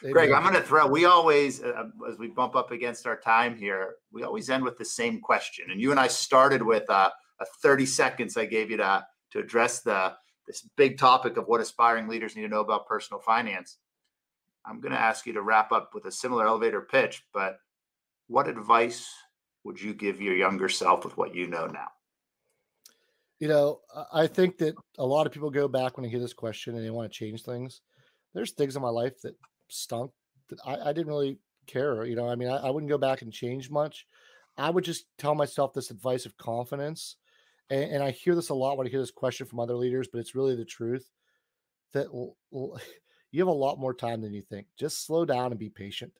[0.02, 0.86] Greg, I'm going to throw.
[0.86, 4.78] We always, uh, as we bump up against our time here, we always end with
[4.78, 5.70] the same question.
[5.70, 9.38] And you and I started with uh, a 30 seconds I gave you to to
[9.38, 10.14] address the
[10.46, 13.78] this big topic of what aspiring leaders need to know about personal finance.
[14.66, 17.58] I'm going to ask you to wrap up with a similar elevator pitch, but
[18.26, 19.08] what advice
[19.64, 21.88] would you give your younger self with what you know now?
[23.38, 23.80] You know,
[24.12, 26.84] I think that a lot of people go back when they hear this question and
[26.84, 27.80] they want to change things.
[28.34, 29.34] There's things in my life that
[29.70, 30.12] stunk
[30.64, 32.04] I, I didn't really care.
[32.04, 34.06] You know, I mean, I, I, wouldn't go back and change much.
[34.56, 37.16] I would just tell myself this advice of confidence.
[37.70, 40.08] And, and I hear this a lot when I hear this question from other leaders,
[40.12, 41.08] but it's really the truth
[41.92, 42.08] that
[42.52, 44.66] you have a lot more time than you think.
[44.78, 46.12] Just slow down and be patient.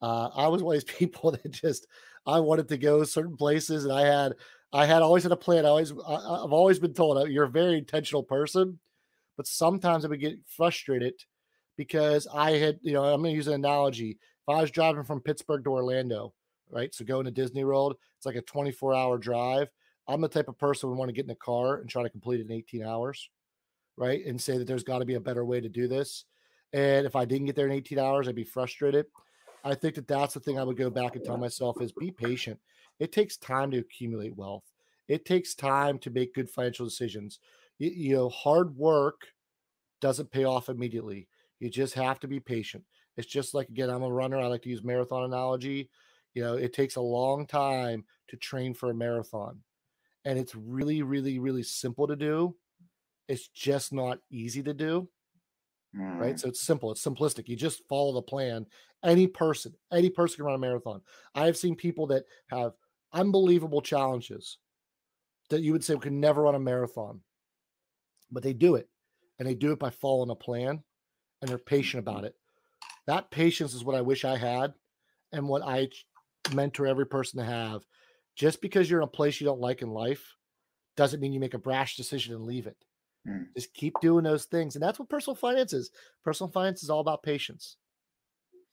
[0.00, 1.86] Uh, I was one of these people that just
[2.26, 4.34] I wanted to go certain places, and I had
[4.72, 5.64] I had always had a plan.
[5.64, 8.78] I always I, I've always been told uh, you're a very intentional person,
[9.36, 11.14] but sometimes I would get frustrated
[11.78, 14.10] because I had you know I'm going to use an analogy.
[14.10, 16.34] If I was driving from Pittsburgh to Orlando,
[16.70, 19.68] right, so going to Disney World, it's like a 24 hour drive.
[20.06, 22.10] I'm the type of person who want to get in the car and try to
[22.10, 23.30] complete it in 18 hours,
[23.96, 26.24] right, and say that there's got to be a better way to do this.
[26.72, 29.06] And if I didn't get there in 18 hours, I'd be frustrated.
[29.64, 32.10] I think that that's the thing I would go back and tell myself is be
[32.10, 32.58] patient.
[32.98, 34.64] It takes time to accumulate wealth.
[35.08, 37.38] It takes time to make good financial decisions.
[37.78, 39.28] You, you know, hard work
[40.00, 41.28] doesn't pay off immediately.
[41.60, 42.84] You just have to be patient.
[43.16, 44.38] It's just like again, I'm a runner.
[44.38, 45.90] I like to use marathon analogy.
[46.34, 49.60] You know, it takes a long time to train for a marathon.
[50.24, 52.56] and it's really, really, really simple to do.
[53.28, 55.08] It's just not easy to do.
[55.96, 56.18] Mm.
[56.18, 56.40] Right.
[56.40, 56.90] So it's simple.
[56.92, 57.48] It's simplistic.
[57.48, 58.66] You just follow the plan.
[59.04, 61.02] Any person, any person can run a marathon.
[61.34, 62.72] I have seen people that have
[63.12, 64.58] unbelievable challenges
[65.50, 67.20] that you would say could never run a marathon,
[68.30, 68.88] but they do it.
[69.38, 70.82] And they do it by following a plan
[71.40, 72.34] and they're patient about it.
[73.06, 74.74] That patience is what I wish I had
[75.32, 75.88] and what I
[76.54, 77.82] mentor every person to have.
[78.36, 80.36] Just because you're in a place you don't like in life
[80.96, 82.76] doesn't mean you make a brash decision and leave it.
[83.26, 83.46] Mm.
[83.56, 84.76] Just keep doing those things.
[84.76, 85.90] And that's what personal finance is.
[86.24, 87.76] Personal finance is all about patience.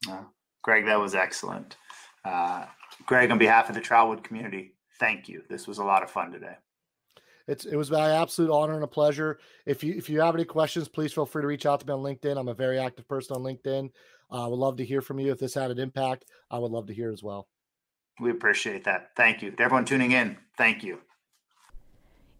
[0.07, 0.27] Oh,
[0.61, 1.77] Greg, that was excellent.
[2.23, 2.65] Uh,
[3.05, 5.43] Greg, on behalf of the Troutwood community, thank you.
[5.49, 6.55] This was a lot of fun today.
[7.47, 9.39] It's it was my absolute honor and a pleasure.
[9.65, 11.93] If you if you have any questions, please feel free to reach out to me
[11.93, 12.37] on LinkedIn.
[12.37, 13.91] I'm a very active person on LinkedIn.
[14.31, 15.31] I uh, would love to hear from you.
[15.31, 17.47] If this had an impact, I would love to hear as well.
[18.19, 19.09] We appreciate that.
[19.15, 19.51] Thank you.
[19.51, 20.99] To everyone tuning in, thank you.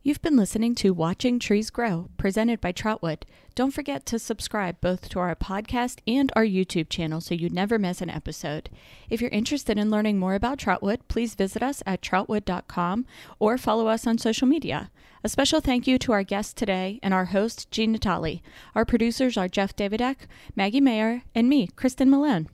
[0.08, 3.24] You've been listening to Watching Trees Grow, presented by Troutwood.
[3.56, 7.80] Don't forget to subscribe both to our podcast and our YouTube channel so you never
[7.80, 8.70] miss an episode.
[9.10, 13.08] If you're interested in learning more about Troutwood, please visit us at troutwood.com
[13.40, 14.92] or follow us on social media.
[15.24, 18.42] A special thank you to our guest today and our host, Gene Natali.
[18.76, 22.48] Our producers are Jeff Davidek, Maggie Mayer, and me, Kristen Malone.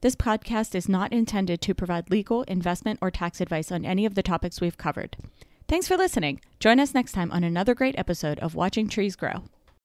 [0.00, 4.16] This podcast is not intended to provide legal, investment, or tax advice on any of
[4.16, 5.16] the topics we've covered.
[5.68, 6.40] Thanks for listening.
[6.60, 9.42] Join us next time on another great episode of Watching Trees Grow.